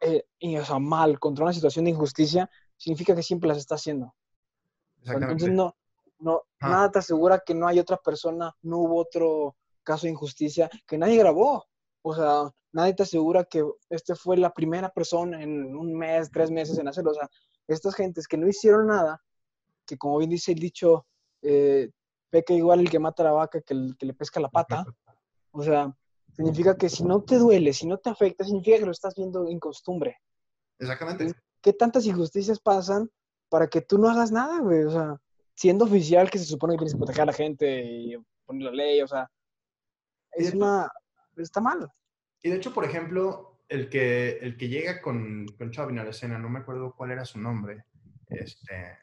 [0.01, 0.25] eh,
[0.59, 4.15] o sea, mal contra una situación de injusticia, significa que siempre las está haciendo.
[5.05, 5.77] Entonces no,
[6.19, 10.71] no, nada te asegura que no hay otra persona, no hubo otro caso de injusticia
[10.87, 11.67] que nadie grabó.
[12.03, 16.51] O sea, nadie te asegura que este fue la primera persona en un mes, tres
[16.51, 17.11] meses en hacerlo.
[17.11, 17.29] O sea,
[17.69, 19.23] estas gentes que no hicieron nada,
[19.87, 21.07] que como bien dice el dicho,
[21.43, 21.91] eh,
[22.31, 24.85] peca igual el que mata a la vaca que el que le pesca la pata.
[25.51, 25.95] O sea,
[26.35, 29.47] significa que si no te duele, si no te afecta, significa que lo estás viendo
[29.49, 30.19] en costumbre.
[30.79, 31.35] Exactamente.
[31.61, 33.11] ¿Qué tantas injusticias pasan
[33.49, 34.85] para que tú no hagas nada, güey?
[34.85, 35.21] O sea,
[35.55, 38.71] siendo oficial que se supone que tienes que proteger a la gente y poner la
[38.71, 39.31] ley, o sea,
[40.33, 40.91] es una...
[41.43, 41.91] está mal.
[42.43, 46.11] Y de hecho, por ejemplo, el que, el que llega con, con Chauvin a la
[46.11, 47.85] escena, no me acuerdo cuál era su nombre,
[48.27, 48.99] este,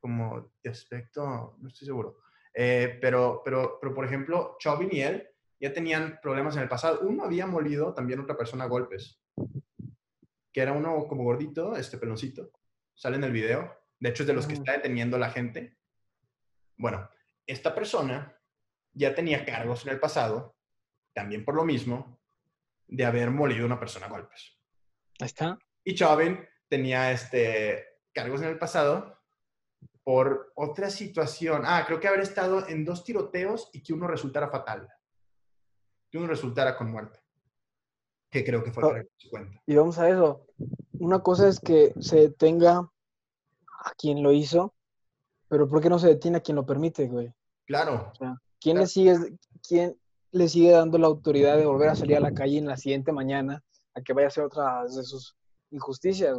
[0.00, 2.18] como de aspecto, no estoy seguro,
[2.54, 7.00] eh, pero, pero, pero, por ejemplo, Chauvin y él ya tenían problemas en el pasado.
[7.02, 9.20] Uno había molido también a otra persona a golpes,
[10.52, 12.50] que era uno como gordito, este peloncito,
[12.94, 15.78] sale en el video, de hecho es de los que está deteniendo la gente.
[16.76, 17.08] Bueno,
[17.46, 18.36] esta persona
[18.92, 20.56] ya tenía cargos en el pasado,
[21.12, 22.18] también por lo mismo,
[22.86, 24.58] de haber molido a una persona a golpes.
[25.20, 25.58] Ahí está.
[25.84, 29.18] Y Chauvin tenía este, cargos en el pasado
[30.04, 31.62] por otra situación.
[31.64, 34.88] Ah, creo que haber estado en dos tiroteos y que uno resultara fatal.
[36.10, 37.20] Que uno resultara con muerte.
[38.30, 39.60] Que creo que fue para su cuenta.
[39.66, 40.46] Y vamos a eso.
[40.92, 44.74] Una cosa es que se detenga a quien lo hizo,
[45.48, 47.32] pero ¿por qué no se detiene a quien lo permite, güey?
[47.66, 48.10] Claro.
[48.12, 49.96] O sea, ¿quién, Le sigue, ¿quién
[50.32, 53.12] le sigue dando la autoridad de volver a salir a la calle en la siguiente
[53.12, 53.62] mañana
[53.94, 55.36] a que vaya a hacer otras de sus
[55.70, 56.36] injusticias?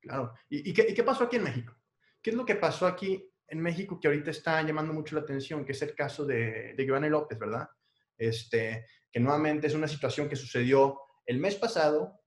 [0.00, 0.32] Claro.
[0.48, 1.74] ¿Y, qué, ¿Y, qué, pasó aquí en México?
[2.20, 5.64] ¿Qué es lo que pasó aquí en México que ahorita está llamando mucho la atención?
[5.64, 7.68] Que es el caso de, de Giovanni López, ¿verdad?
[8.16, 12.20] Este, que nuevamente es una situación que sucedió el mes pasado,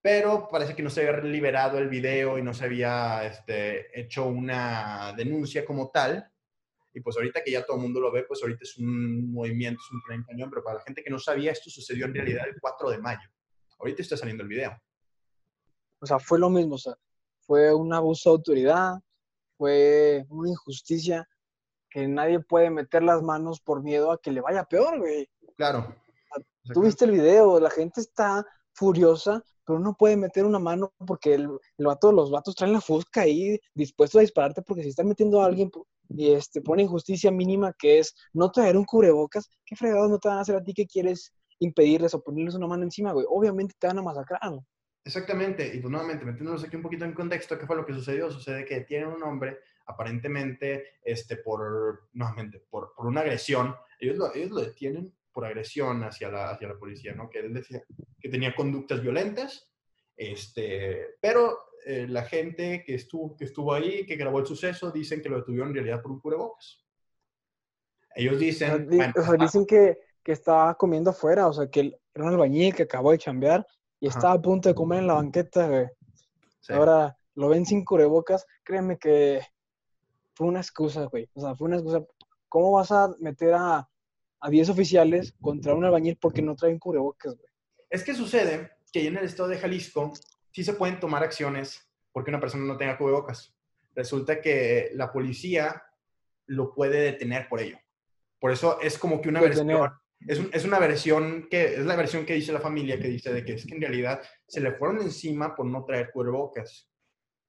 [0.00, 4.26] pero parece que no se había liberado el video y no se había este, hecho
[4.26, 6.31] una denuncia como tal.
[6.94, 9.80] Y pues ahorita que ya todo el mundo lo ve, pues ahorita es un movimiento,
[9.82, 12.46] es un tren cañón, pero para la gente que no sabía, esto sucedió en realidad
[12.48, 13.28] el 4 de mayo.
[13.78, 14.78] Ahorita está saliendo el video.
[16.00, 16.94] O sea, fue lo mismo, o sea,
[17.40, 18.94] fue un abuso de autoridad,
[19.56, 21.28] fue una injusticia
[21.88, 25.28] que nadie puede meter las manos por miedo a que le vaya peor, güey.
[25.56, 25.94] Claro.
[26.72, 31.34] Tú viste el video, la gente está furiosa, pero no puede meter una mano porque
[31.34, 35.08] el, el vato, los vatos traen la fusca ahí dispuestos a dispararte porque si están
[35.08, 35.70] metiendo a alguien
[36.16, 40.28] y este, pone injusticia mínima que es no traer un cubrebocas, ¿qué fregados no te
[40.28, 43.26] van a hacer a ti que quieres impedirles o ponerles una mano encima, güey?
[43.28, 44.40] Obviamente te van a masacrar.
[45.04, 48.30] Exactamente, y pues nuevamente, metiéndonos aquí un poquito en contexto, ¿qué fue lo que sucedió?
[48.30, 54.32] Sucede que tienen un hombre, aparentemente, este, por, nuevamente, por, por una agresión, ellos lo,
[54.34, 57.28] ellos lo detienen por agresión hacia la, hacia la policía, ¿no?
[57.28, 57.82] Que él decía
[58.20, 59.72] que tenía conductas violentas,
[60.16, 65.20] este, pero eh, la gente que estuvo, que estuvo ahí, que grabó el suceso, dicen
[65.20, 66.84] que lo detuvieron en realidad por un cubrebocas.
[68.14, 68.88] Ellos dicen...
[69.16, 72.84] O sea, dicen que, que estaba comiendo afuera, o sea, que era un albañil que
[72.84, 73.66] acabó de chambear
[74.00, 75.86] y estaba a punto de comer en la banqueta, güey.
[76.68, 79.40] Ahora lo ven sin cubrebocas, créeme que
[80.34, 81.28] fue una excusa, güey.
[81.34, 82.04] O sea, fue una excusa.
[82.48, 83.88] ¿Cómo vas a meter a,
[84.40, 87.48] a 10 oficiales contra un albañil porque no traen cubrebocas, güey?
[87.88, 90.12] Es que sucede que en el estado de Jalisco
[90.52, 93.54] sí se pueden tomar acciones porque una persona no tenga cubrebocas.
[93.94, 95.82] Resulta que la policía
[96.46, 97.78] lo puede detener por ello.
[98.38, 99.70] Por eso es como que una versión
[100.26, 103.44] es, es, una versión que es la versión que dice la familia, que dice de
[103.44, 106.88] que es que en realidad se le fueron encima por no traer cubrebocas.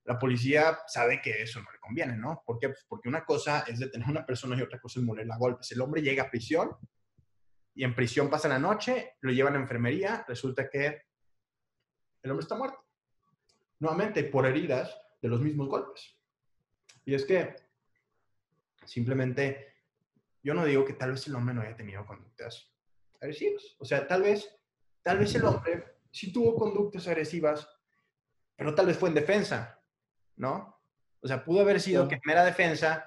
[0.06, 2.42] La policía sabe que eso no le conviene, ¿no?
[2.46, 2.70] ¿Por qué?
[2.70, 5.38] Pues porque una cosa es detener a una persona y otra cosa es molerla a
[5.38, 5.72] golpes.
[5.72, 6.72] El hombre llega a prisión
[7.76, 11.04] y en prisión pasa la noche, lo llevan a enfermería, resulta que
[12.22, 12.83] el hombre está muerto.
[13.84, 16.18] Nuevamente por heridas de los mismos golpes.
[17.04, 17.54] Y es que
[18.86, 19.74] simplemente
[20.42, 22.74] yo no digo que tal vez el hombre no haya tenido conductas
[23.20, 23.76] agresivas.
[23.80, 24.58] O sea, tal vez,
[25.02, 27.68] tal vez el hombre sí tuvo conductas agresivas,
[28.56, 29.78] pero tal vez fue en defensa,
[30.38, 30.80] ¿no?
[31.20, 33.06] O sea, pudo haber sido que en mera defensa,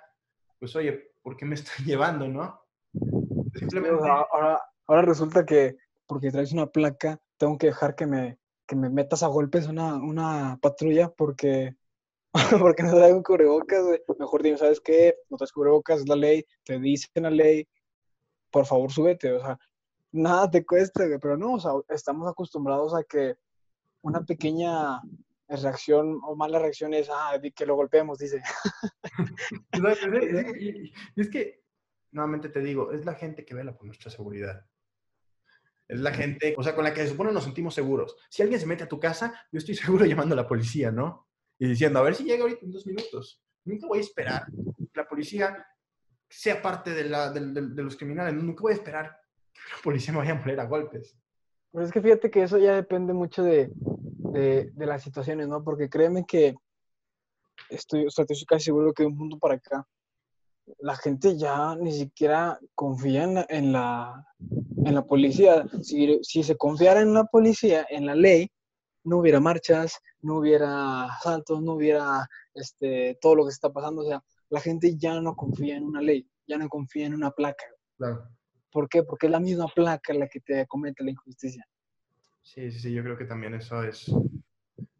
[0.58, 2.66] pues oye, ¿por qué me están llevando, no?
[3.54, 4.06] Simplemente...
[4.06, 8.90] Ahora, ahora resulta que porque traes una placa, tengo que dejar que me, que me
[8.90, 11.76] metas a golpes una, una patrulla porque
[12.60, 14.00] porque no traigo cubrebocas, güey.
[14.18, 15.16] Mejor dime, ¿sabes qué?
[15.30, 17.66] No traes cubrebocas, es la ley, te dicen la ley,
[18.50, 19.58] por favor, súbete, o sea,
[20.12, 23.36] nada te cuesta, güey, pero no, o sea, estamos acostumbrados a que
[24.02, 25.00] una pequeña
[25.48, 28.42] reacción o mala reacción es, ah, que lo golpeemos, dice.
[31.16, 31.62] es que,
[32.12, 34.64] nuevamente te digo, es la gente que vela por nuestra seguridad.
[35.88, 38.16] Es la gente, o sea, con la que se nos sentimos seguros.
[38.28, 41.28] Si alguien se mete a tu casa, yo estoy seguro llamando a la policía, ¿no?
[41.58, 43.42] Y diciendo, a ver si llega ahorita en dos minutos.
[43.64, 45.66] Nunca voy a esperar que la policía
[46.28, 47.04] sea parte de,
[47.82, 48.34] los criminales.
[48.34, 49.16] Nunca voy a esperar
[49.52, 51.16] que la policía me vaya a moler a golpes.
[51.70, 53.70] Pues es que fíjate que eso ya depende mucho de,
[54.76, 55.64] las situaciones, ¿no?
[55.64, 56.54] Porque créeme que
[57.70, 59.86] estoy, o casi seguro que de un punto para acá,
[60.78, 64.26] la gente ya ni siquiera confía en la,
[64.86, 65.66] en la policía.
[65.82, 68.50] Si, si, se confiara en la policía, en la ley,
[69.04, 74.02] no hubiera marchas, no hubiera asaltos, no hubiera este, todo lo que está pasando.
[74.02, 77.30] O sea, la gente ya no confía en una ley, ya no confía en una
[77.30, 77.64] placa.
[77.96, 78.28] Claro.
[78.70, 79.02] ¿Por qué?
[79.02, 81.66] Porque es la misma placa la que te comete la injusticia.
[82.42, 84.06] Sí, sí, sí, yo creo que también eso es,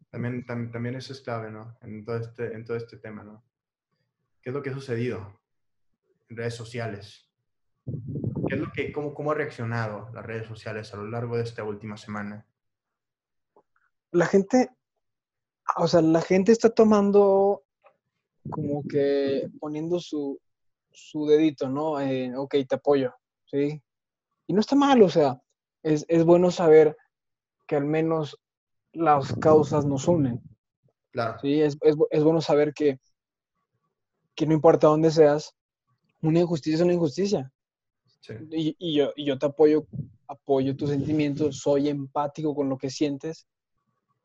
[0.09, 1.77] también, también, también eso es clave, ¿no?
[1.81, 3.43] En todo, este, en todo este tema, ¿no?
[4.41, 5.39] ¿Qué es lo que ha sucedido
[6.27, 7.29] en redes sociales?
[8.47, 11.43] ¿Qué es lo que, cómo, cómo ha reaccionado las redes sociales a lo largo de
[11.43, 12.45] esta última semana?
[14.11, 14.69] La gente,
[15.77, 17.63] o sea, la gente está tomando
[18.49, 20.39] como que poniendo su,
[20.91, 21.99] su dedito, ¿no?
[21.99, 23.13] Eh, ok, te apoyo,
[23.45, 23.81] ¿sí?
[24.47, 25.41] Y no está mal, o sea,
[25.83, 26.95] es, es bueno saber
[27.67, 28.39] que al menos
[28.93, 30.41] las causas nos unen.
[31.11, 31.39] Claro.
[31.41, 32.99] Sí, es, es, es, bueno saber que,
[34.35, 35.53] que no importa dónde seas,
[36.21, 37.51] una injusticia es una injusticia.
[38.27, 38.33] Sí.
[38.51, 39.87] Y, y, yo, y yo te apoyo,
[40.27, 43.47] apoyo tus sentimientos, soy empático con lo que sientes,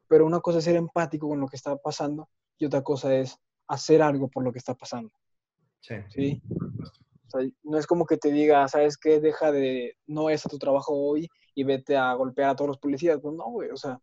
[0.08, 3.38] pero una cosa es ser empático con lo que está pasando y otra cosa es
[3.68, 5.10] hacer algo por lo que está pasando.
[5.80, 5.94] Sí.
[6.10, 6.42] ¿Sí?
[7.26, 9.20] O sea, no es como que te diga, ¿sabes qué?
[9.20, 12.78] Deja de, no es a tu trabajo hoy y vete a golpear a todos los
[12.78, 13.20] policías.
[13.20, 14.00] Pues no, güey, o sea,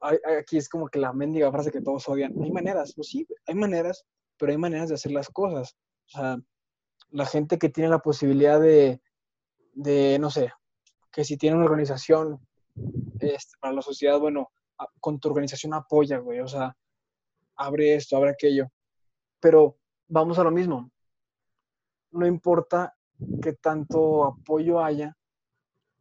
[0.00, 2.32] hay, aquí es como que la mendiga frase que todos odian.
[2.42, 4.04] Hay maneras, pues sí, hay maneras,
[4.38, 5.76] pero hay maneras de hacer las cosas.
[6.06, 6.38] O sea,
[7.10, 9.00] la gente que tiene la posibilidad de,
[9.74, 10.52] de no sé,
[11.12, 12.40] que si tiene una organización
[13.20, 14.50] este, para la sociedad, bueno,
[15.00, 16.76] con tu organización apoya, güey, o sea,
[17.56, 18.68] abre esto, abre aquello.
[19.40, 20.90] Pero vamos a lo mismo.
[22.10, 22.94] No importa
[23.42, 25.16] qué tanto apoyo haya,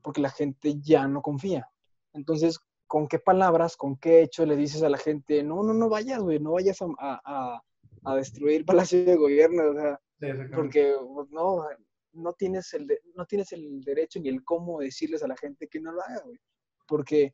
[0.01, 1.69] porque la gente ya no confía.
[2.13, 5.89] Entonces, ¿con qué palabras, con qué hecho le dices a la gente, no, no, no
[5.89, 7.61] vayas, güey, no vayas a, a,
[8.03, 9.71] a destruir Palacio de Gobierno?
[9.71, 11.65] O sea, Sí, porque pues, no,
[12.13, 15.67] no, tienes el de, no tienes el derecho ni el cómo decirles a la gente
[15.67, 16.39] que no lo haga, güey.
[16.88, 17.34] Porque,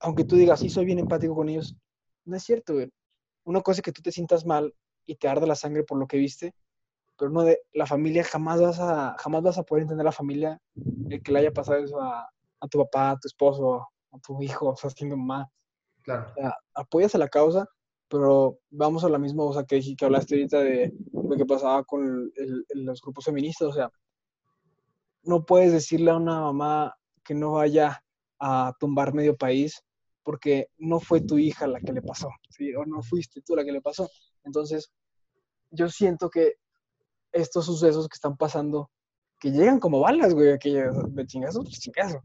[0.00, 1.76] aunque tú digas, sí, soy bien empático con ellos,
[2.24, 2.92] no es cierto, güey.
[3.44, 4.74] Una cosa es que tú te sientas mal
[5.06, 6.54] y te arda la sangre por lo que viste,
[7.16, 10.12] pero no de la familia, jamás vas a, jamás vas a poder entender a la
[10.12, 10.60] familia
[11.08, 12.28] el que le haya pasado eso a,
[12.60, 15.50] a tu papá, a tu esposo, a tu hijo, o sea, siendo mamá.
[16.02, 16.30] Claro.
[16.30, 17.68] O sea, apoyas a la causa,
[18.08, 20.92] pero vamos a la misma, o sea, que, que hablaste ahorita de
[21.28, 23.90] lo que pasaba con el, el, los grupos feministas, o sea,
[25.22, 28.02] no puedes decirle a una mamá que no vaya
[28.38, 29.82] a tumbar medio país
[30.22, 32.74] porque no fue tu hija la que le pasó, ¿sí?
[32.74, 34.08] o no fuiste tú la que le pasó.
[34.44, 34.90] Entonces,
[35.70, 36.54] yo siento que
[37.32, 38.90] estos sucesos que están pasando,
[39.38, 42.24] que llegan como balas, güey, que de chingazo, pues chingazo,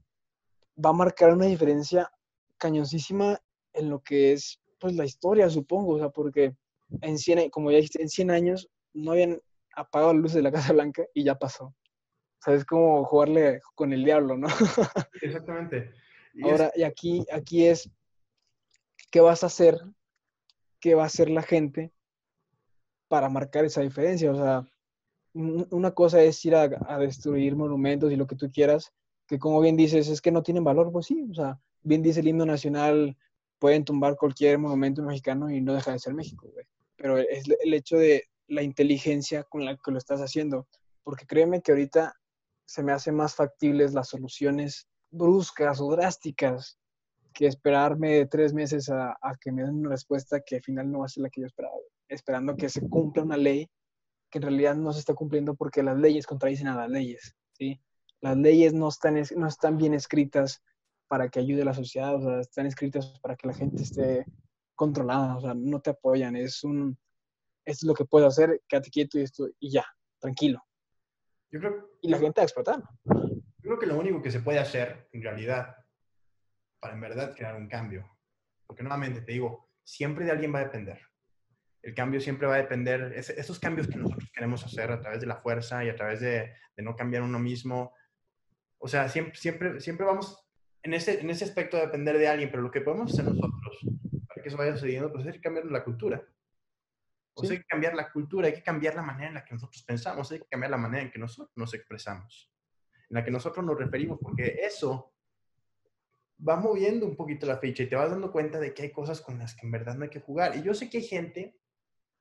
[0.83, 2.11] va a marcar una diferencia
[2.57, 3.39] cañoncísima
[3.73, 6.55] en lo que es pues la historia, supongo, o sea, porque
[7.01, 9.41] en 100, como ya dijiste, en 100 años no habían
[9.75, 11.65] apagado las luces de la Casa Blanca y ya pasó.
[11.65, 14.47] O sea, es como jugarle con el diablo, ¿no?
[15.21, 15.91] Exactamente.
[16.33, 16.77] Y Ahora, es...
[16.77, 17.89] y aquí, aquí es,
[19.11, 19.79] ¿qué vas a hacer?
[20.79, 21.91] ¿Qué va a hacer la gente
[23.07, 24.31] para marcar esa diferencia?
[24.31, 24.65] O sea,
[25.33, 28.91] una cosa es ir a, a destruir monumentos y lo que tú quieras,
[29.27, 32.19] que como bien dices, es que no tienen valor, pues sí, o sea, bien dice
[32.19, 33.15] el himno nacional,
[33.59, 36.65] pueden tumbar cualquier monumento mexicano y no deja de ser México, güey.
[36.95, 40.67] Pero es el hecho de la inteligencia con la que lo estás haciendo.
[41.03, 42.13] Porque créeme que ahorita
[42.65, 46.77] se me hacen más factibles las soluciones bruscas o drásticas
[47.33, 50.99] que esperarme tres meses a, a, que me den una respuesta que al final no
[50.99, 51.75] va a ser la que yo esperaba.
[52.09, 53.69] Esperando que se cumpla una ley
[54.29, 57.79] que en realidad no se está cumpliendo porque las leyes contradicen a las leyes, ¿sí?
[58.21, 60.61] Las leyes no están, no están bien escritas
[61.07, 64.25] para que ayude a la sociedad, o sea, están escritas para que la gente esté
[64.75, 66.97] controlada, o sea, no te apoyan, es un,
[67.71, 69.85] esto es lo que puedo hacer, quédate quieto y esto, y ya,
[70.19, 70.63] tranquilo.
[71.51, 72.81] Yo creo, y la gente va a explotar.
[73.05, 75.75] Yo creo que lo único que se puede hacer, en realidad,
[76.79, 78.09] para en verdad crear un cambio,
[78.65, 80.99] porque nuevamente te digo, siempre de alguien va a depender.
[81.81, 85.19] El cambio siempre va a depender, es, esos cambios que nosotros queremos hacer a través
[85.19, 87.93] de la fuerza y a través de, de no cambiar uno mismo,
[88.83, 90.43] o sea, siempre, siempre, siempre vamos
[90.81, 93.77] en ese, en ese aspecto de depender de alguien, pero lo que podemos hacer nosotros
[94.27, 96.23] para que eso vaya sucediendo, pues es ir cambiando la cultura.
[97.41, 99.45] O O sea, hay que cambiar la cultura, hay que cambiar la manera en la
[99.45, 102.51] que nosotros pensamos, hay que cambiar la manera en que nosotros nos expresamos,
[103.09, 105.13] en la que nosotros nos referimos, porque eso
[106.47, 109.21] va moviendo un poquito la ficha y te vas dando cuenta de que hay cosas
[109.21, 110.55] con las que en verdad no hay que jugar.
[110.55, 111.57] Y yo sé que hay gente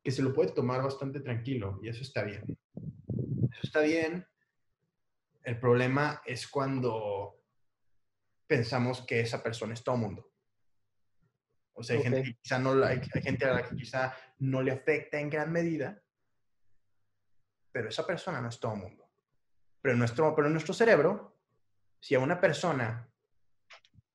[0.02, 2.44] que se lo puede tomar bastante tranquilo y eso está bien.
[3.52, 4.26] Eso está bien.
[5.42, 7.40] El problema es cuando
[8.46, 10.29] pensamos que esa persona es todo mundo.
[11.72, 14.62] O sea, hay, gente que quizá no, hay, hay gente a la que quizá no
[14.62, 16.02] le afecta en gran medida,
[17.72, 19.08] pero esa persona no es todo mundo.
[19.80, 21.38] Pero nuestro, pero en nuestro cerebro,
[21.98, 23.08] si a una persona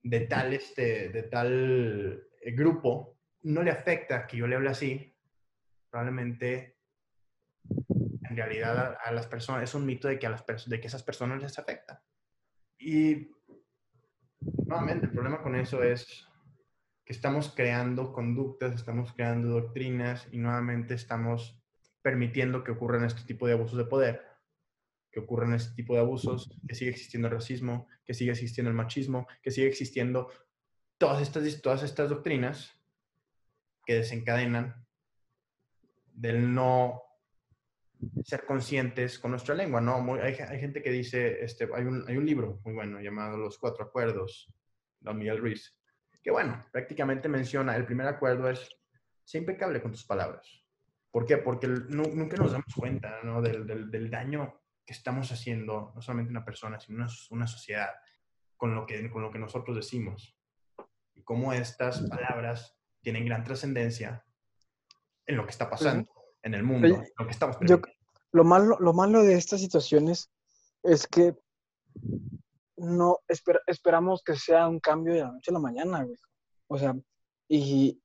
[0.04, 5.16] de tal, este, de tal eh, grupo no le afecta que yo le hable así,
[5.90, 6.78] probablemente
[8.30, 11.04] en realidad a, las personas, es un mito de que, a las de que esas
[11.04, 12.04] personas les afecta.
[12.78, 13.32] Y
[14.40, 16.28] nuevamente el problema con eso es
[17.06, 21.62] que estamos creando conductas, estamos creando doctrinas y nuevamente estamos
[22.02, 24.36] permitiendo que ocurran este tipo de abusos de poder
[25.16, 28.76] que ocurren este tipo de abusos, que sigue existiendo el racismo, que sigue existiendo el
[28.76, 30.30] machismo, que sigue existiendo
[30.98, 32.78] todas estas, todas estas doctrinas
[33.86, 34.86] que desencadenan
[36.12, 37.02] del no
[38.26, 40.16] ser conscientes con nuestra lengua, ¿no?
[40.22, 43.86] hay, gente que dice, este, hay, un, hay un libro muy bueno llamado Los Cuatro
[43.86, 44.54] Acuerdos,
[45.00, 45.80] de Miguel Ruiz,
[46.26, 48.68] que bueno, prácticamente menciona, el primer acuerdo es,
[49.24, 50.66] ser impecable con tus palabras.
[51.12, 51.38] ¿Por qué?
[51.38, 53.44] Porque nunca nos damos cuenta ¿no?
[53.44, 57.90] del, del, del, daño que estamos haciendo, no solamente una persona, sino una, una sociedad,
[58.58, 60.36] con lo, que, con lo que nosotros decimos.
[61.14, 64.26] Y cómo estas palabras tienen gran trascendencia
[65.28, 66.10] en lo que está pasando,
[66.42, 67.80] en el mundo, en lo que estamos yo,
[68.32, 70.32] lo, malo, lo malo de estas situaciones
[70.82, 71.36] es que
[72.78, 73.20] no
[73.68, 76.18] esperamos que sea un cambio de la noche a la mañana, güey.
[76.68, 76.96] O sea,
[77.48, 78.02] y,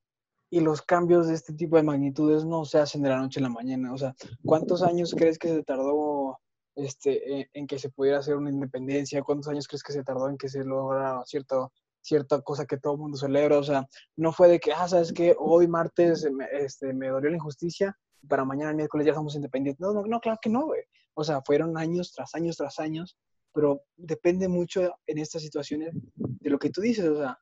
[0.50, 3.44] y los cambios de este tipo de magnitudes no se hacen de la noche a
[3.44, 3.92] la mañana.
[3.92, 4.14] O sea,
[4.44, 6.38] ¿cuántos años crees que se tardó
[6.74, 9.22] este, en, que se pudiera hacer una independencia?
[9.22, 12.94] ¿Cuántos años crees que se tardó en que se lograra cierto, cierta cosa que todo
[12.94, 13.58] el mundo celebra?
[13.58, 17.30] O sea, no fue de que, ah, sabes que hoy martes me, este, me dolió
[17.30, 17.96] la injusticia,
[18.28, 19.80] para mañana miércoles ya somos independientes.
[19.80, 20.82] No, no, no claro que no, güey.
[21.14, 23.16] O sea, fueron años tras años tras años,
[23.52, 27.38] pero depende mucho en estas situaciones de lo que tú dices, o sea,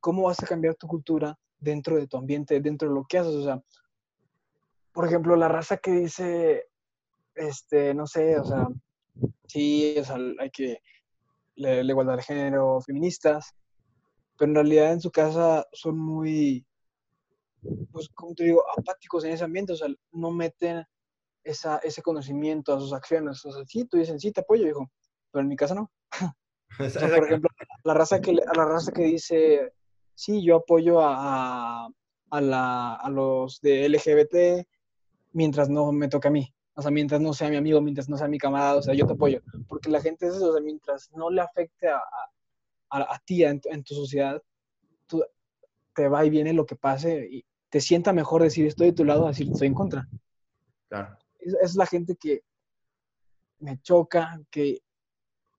[0.00, 3.34] cómo vas a cambiar tu cultura dentro de tu ambiente, dentro de lo que haces,
[3.34, 3.62] o sea,
[4.92, 6.68] por ejemplo, la raza que dice,
[7.34, 8.68] este, no sé, o sea,
[9.46, 10.78] sí, o sea, hay que
[11.56, 13.54] la, igualdad de género, feministas,
[14.38, 16.64] pero en realidad en su casa son muy,
[17.92, 20.84] pues, como te digo, apáticos en ese ambiente, o sea, no meten
[21.42, 23.44] esa, ese conocimiento a sus acciones.
[23.44, 24.90] O sea, sí, tú dicen, sí, te apoyo, hijo,
[25.34, 25.90] pero en mi casa no.
[26.78, 27.50] o sea, por ejemplo,
[27.82, 29.72] la raza que, la raza que dice,
[30.14, 31.88] sí, yo apoyo a,
[32.30, 34.64] a, la, a los de LGBT
[35.32, 36.54] mientras no me toque a mí.
[36.74, 39.08] O sea, mientras no sea mi amigo, mientras no sea mi camarada, o sea, yo
[39.08, 39.40] te apoyo.
[39.68, 42.00] Porque la gente es eso, o sea, mientras no le afecte a,
[42.90, 44.40] a, a ti, en, en, tu sociedad,
[45.08, 45.24] tú,
[45.96, 49.04] te va y viene lo que pase y te sienta mejor decir estoy de tu
[49.04, 50.08] lado, decir estoy en contra.
[50.88, 51.18] Claro.
[51.40, 52.42] Es, es la gente que
[53.58, 54.83] me choca, que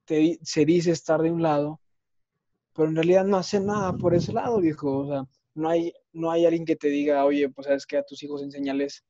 [0.05, 1.81] te, se dice estar de un lado,
[2.73, 4.99] pero en realidad no hace nada por ese lado, viejo.
[4.99, 8.03] O sea, no hay, no hay alguien que te diga, oye, pues sabes que a
[8.03, 9.03] tus hijos enseñales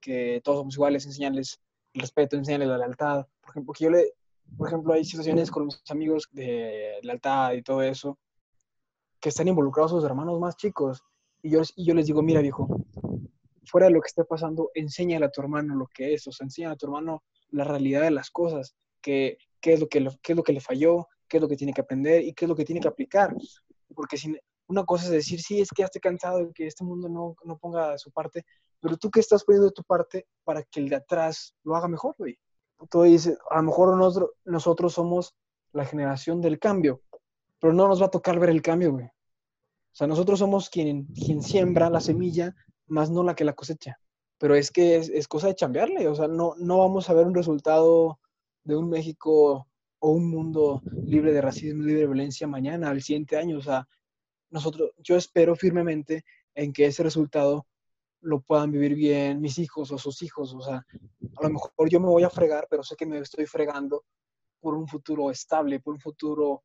[0.00, 1.60] que todos somos iguales, enseñarles
[1.92, 3.26] el respeto, enseñarles la lealtad.
[3.40, 4.14] Por ejemplo, que yo le,
[4.56, 8.18] por ejemplo, hay situaciones con mis amigos de lealtad y todo eso,
[9.20, 11.02] que están involucrados sus hermanos más chicos.
[11.42, 12.68] Y yo, y yo les digo, mira, viejo,
[13.64, 16.44] fuera de lo que esté pasando, enséñale a tu hermano lo que es, o sea,
[16.44, 20.32] enséñale a tu hermano la realidad de las cosas, que, qué, es lo que qué
[20.32, 22.48] es lo que le falló, qué es lo que tiene que aprender y qué es
[22.48, 23.34] lo que tiene que aplicar.
[23.94, 24.36] Porque si,
[24.70, 27.34] una cosa es decir, sí, es que ya estoy cansado de que este mundo no,
[27.44, 28.44] no ponga su parte,
[28.80, 31.88] pero tú qué estás poniendo de tu parte para que el de atrás lo haga
[31.88, 32.38] mejor, güey.
[32.88, 35.34] Tú dices, a lo mejor nosotros, nosotros somos
[35.72, 37.02] la generación del cambio,
[37.58, 39.06] pero no nos va a tocar ver el cambio, güey.
[39.06, 42.54] O sea, nosotros somos quien, quien siembra la semilla,
[42.86, 43.98] más no la que la cosecha.
[44.38, 47.26] Pero es que es, es cosa de chambearle, o sea, no, no vamos a ver
[47.26, 48.19] un resultado
[48.64, 49.66] de un México
[49.98, 53.58] o un mundo libre de racismo, libre de violencia mañana, al siguiente año.
[53.58, 53.86] O sea,
[54.50, 57.66] nosotros, yo espero firmemente en que ese resultado
[58.22, 60.54] lo puedan vivir bien mis hijos o sus hijos.
[60.54, 60.76] O sea,
[61.36, 64.04] a lo mejor yo me voy a fregar, pero sé que me estoy fregando
[64.60, 66.64] por un futuro estable, por un futuro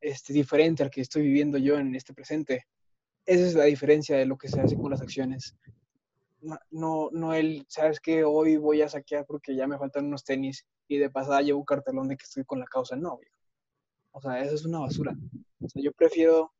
[0.00, 2.66] este, diferente al que estoy viviendo yo en este presente.
[3.24, 5.56] Esa es la diferencia de lo que se hace con las acciones.
[6.40, 10.22] No, no, no el, sabes que hoy voy a saquear porque ya me faltan unos
[10.22, 12.96] tenis y de pasada llevo un cartelón de que estoy con la causa.
[12.96, 13.18] No,
[14.12, 15.14] O sea, eso es una basura.
[15.60, 16.52] O sea, yo prefiero,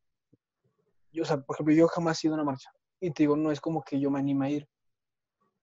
[1.12, 2.70] yo, o sea, por ejemplo, yo jamás he ido a una marcha
[3.01, 4.68] y te digo, no es como que yo me anime a ir.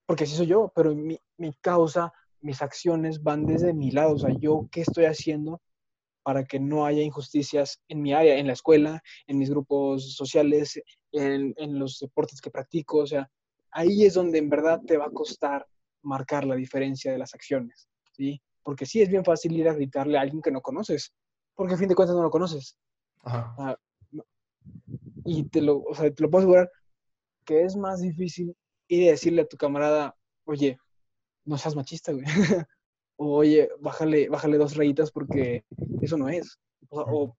[0.06, 4.20] porque así soy yo, pero mi, mi causa, mis acciones van desde mi lado, o
[4.20, 5.62] sea, yo qué estoy haciendo
[6.24, 10.82] para que no haya injusticias en mi área, en la escuela, en mis grupos sociales,
[11.12, 13.00] en, en, los deportes que practico.
[13.00, 13.30] O sea,
[13.72, 15.68] ahí es donde en verdad te va a costar
[16.02, 18.42] marcar la diferencia de las acciones, ¿sí?
[18.64, 21.14] Porque sí es bien fácil ir a gritarle a alguien que no conoces,
[21.56, 22.78] porque a fin de cuentas no lo conoces.
[23.24, 23.78] Ajá.
[25.26, 26.72] Y te lo, o sea, te lo puedo asegurar
[27.46, 28.56] que es más difícil
[28.88, 30.78] ir a decirle a tu camarada, oye,
[31.46, 32.26] no seas machista, güey.
[33.18, 35.66] o, oye, bájale, bájale dos rayitas porque
[36.02, 36.60] eso no es.
[36.90, 37.36] O,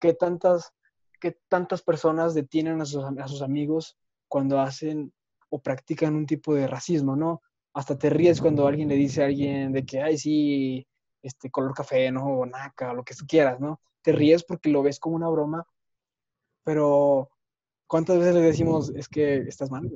[0.00, 0.72] qué tantas,
[1.20, 3.96] qué tantas personas detienen a sus, a sus amigos
[4.28, 5.12] cuando hacen
[5.50, 7.42] o practican un tipo de racismo, ¿no?
[7.74, 10.86] Hasta te ríes cuando alguien le dice a alguien de que, ay, sí,
[11.22, 12.40] este color café, ¿no?
[12.40, 13.80] O naca, lo que tú quieras, ¿no?
[14.02, 15.66] Te ríes porque lo ves como una broma,
[16.64, 17.30] pero
[17.86, 19.90] ¿cuántas veces le decimos, es que estás mal?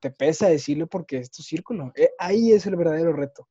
[0.00, 1.92] Te pesa decirlo porque es tu círculo.
[1.94, 3.48] Eh, ahí es el verdadero reto.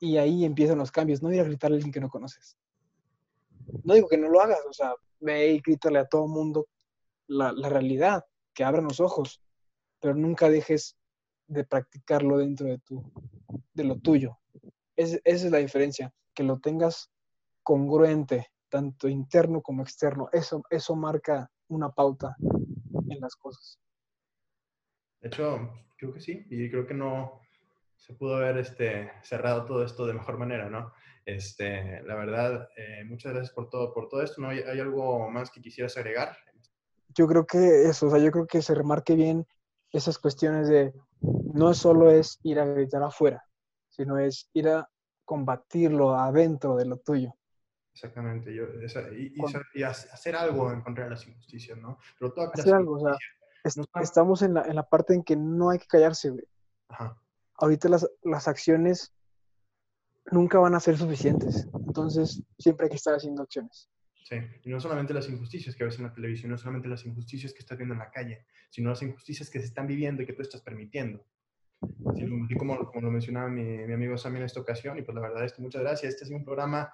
[0.00, 1.22] Y ahí empiezan los cambios.
[1.22, 2.56] No ir a gritarle a alguien que no conoces.
[3.84, 6.66] No digo que no lo hagas, o sea, ve y grítale a todo mundo
[7.26, 9.42] la, la realidad, que abran los ojos,
[10.00, 10.96] pero nunca dejes
[11.48, 13.12] de practicarlo dentro de, tu,
[13.74, 14.38] de lo tuyo.
[14.94, 17.10] esa es la diferencia, que lo tengas
[17.62, 20.28] congruente, tanto interno como externo.
[20.32, 23.78] Eso, eso marca una pauta en las cosas.
[25.20, 27.40] De hecho, creo que sí, y creo que no,
[27.98, 30.92] se pudo haber este, cerrado todo esto de mejor manera, ¿no?
[31.26, 34.40] Este, la verdad, eh, muchas gracias por todo, por todo esto.
[34.40, 34.48] ¿no?
[34.48, 36.34] ¿Hay, algo más que quisieras agregar?
[37.14, 39.46] Yo creo que eso, o sea, yo creo que se remarque bien
[39.92, 43.44] esas cuestiones de no solo es ir a gritar afuera,
[43.88, 44.88] sino es ir a
[45.24, 47.34] combatirlo adentro de lo tuyo.
[47.92, 48.64] Exactamente, yo,
[49.74, 51.98] y, hacer algo en contra de las injusticias, ¿no?
[52.18, 53.16] Pero hacer algo, o sea,
[54.00, 56.44] estamos en la, en la parte en que no hay que callarse, güey.
[56.88, 57.20] Ajá
[57.58, 59.12] ahorita las, las acciones
[60.30, 61.68] nunca van a ser suficientes.
[61.86, 63.88] Entonces, siempre hay que estar haciendo acciones.
[64.24, 67.52] Sí, y no solamente las injusticias que ves en la televisión, no solamente las injusticias
[67.52, 70.34] que estás viendo en la calle, sino las injusticias que se están viviendo y que
[70.34, 71.24] tú estás permitiendo.
[71.80, 72.26] Así
[72.58, 75.44] como, como lo mencionaba mi, mi, amigo Sammy en esta ocasión, y pues la verdad
[75.44, 76.12] es que muchas gracias.
[76.12, 76.92] Este ha sido un programa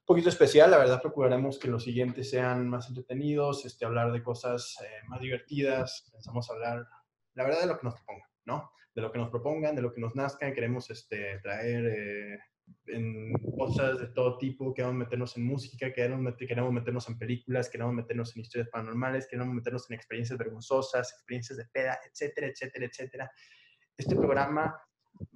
[0.00, 4.22] un poquito especial, la verdad procuraremos que los siguientes sean más entretenidos, este, hablar de
[4.22, 6.86] cosas eh, más divertidas, pensamos hablar,
[7.34, 8.70] la verdad, de lo que nos propongan, ¿no?
[8.98, 10.52] de lo que nos propongan, de lo que nos nazcan.
[10.52, 12.38] Queremos este, traer eh,
[12.86, 17.94] en cosas de todo tipo, queremos meternos en música, queremos, queremos meternos en películas, queremos
[17.94, 23.30] meternos en historias paranormales, queremos meternos en experiencias vergonzosas, experiencias de peda, etcétera, etcétera, etcétera.
[23.96, 24.80] Este programa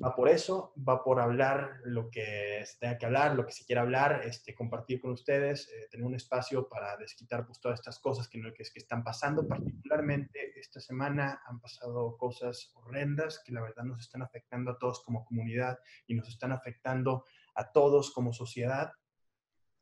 [0.03, 3.65] va por eso, va por hablar lo que se tenga que hablar, lo que se
[3.65, 7.99] quiera hablar, este, compartir con ustedes, eh, tener un espacio para desquitar pues, todas estas
[7.99, 9.47] cosas que, que, que, están pasando.
[9.47, 15.03] Particularmente esta semana han pasado cosas horrendas que la verdad nos están afectando a todos
[15.05, 17.25] como comunidad y nos están afectando
[17.55, 18.93] a todos como sociedad.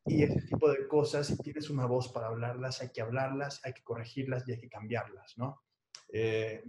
[0.07, 3.75] Y ese tipo de cosas, si tienes una voz para hablarlas, hay que hablarlas, hay
[3.75, 5.63] que corregirlas y hay que cambiarlas, ¿no?
[6.09, 6.65] Eh,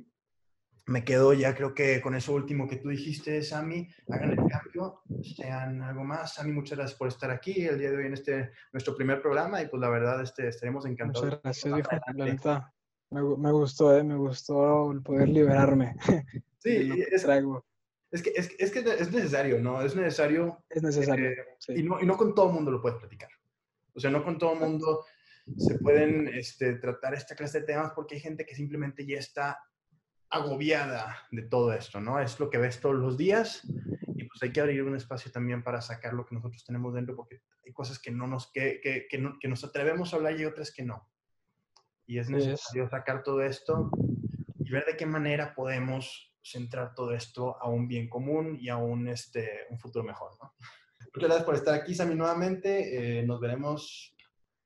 [0.86, 5.02] me quedo ya creo que con eso último que tú dijiste, Sami, hagan el cambio,
[5.22, 6.34] sean algo más.
[6.36, 9.62] Sami, muchas gracias por estar aquí el día de hoy en este nuestro primer programa
[9.62, 11.26] y pues la verdad este, estaremos encantados.
[11.26, 12.72] Muchas gracias, hijo,
[13.12, 15.96] me, me, gustó, eh, me gustó el poder liberarme.
[16.64, 17.24] Sí, es,
[18.12, 19.82] es, que, es, es, que es necesario, ¿no?
[19.82, 20.64] Es necesario.
[20.70, 21.32] Es necesario.
[21.32, 21.36] Eh,
[21.70, 23.30] y, no, y no con todo el mundo lo puedes platicar.
[23.96, 25.04] O sea, no con todo el mundo
[25.58, 29.58] se pueden este, tratar esta clase de temas porque hay gente que simplemente ya está
[30.32, 32.20] agobiada de todo esto, ¿no?
[32.20, 33.62] Es lo que ves todos los días
[34.16, 37.16] y pues hay que abrir un espacio también para sacar lo que nosotros tenemos dentro
[37.16, 40.40] porque hay cosas que no nos, que, que, que, no, que nos atrevemos a hablar
[40.40, 41.10] y otras que no.
[42.08, 43.92] Y es necesario sacar todo esto
[44.60, 48.78] y ver de qué manera podemos centrar todo esto a un bien común y a
[48.78, 50.54] un, este, un futuro mejor, ¿no?
[51.14, 53.20] Muchas gracias por estar aquí, Sami, nuevamente.
[53.20, 54.16] Eh, nos veremos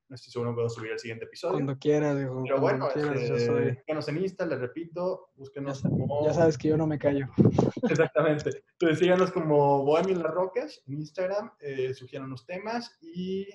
[0.08, 1.54] no estoy seguro puedo subir el siguiente episodio.
[1.54, 2.16] Cuando quieras.
[2.16, 6.26] Pero bueno, este, búsquenos en Insta, les repito, búsquenos ya, como...
[6.26, 7.28] Ya sabes que yo no me callo.
[7.90, 8.64] Exactamente.
[8.74, 13.48] Entonces síganos como Bohemio Las Rocas en Instagram, eh, sugieran los temas y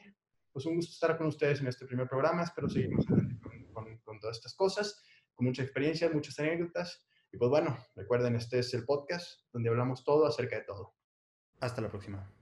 [0.53, 2.42] pues un gusto estar con ustedes en este primer programa.
[2.42, 3.40] Espero más adelante
[3.72, 5.01] con, con todas estas cosas,
[5.34, 7.07] con mucha experiencia, muchas anécdotas.
[7.32, 10.94] Y pues bueno, recuerden, este es el podcast donde hablamos todo acerca de todo.
[11.61, 12.39] Hasta la próxima.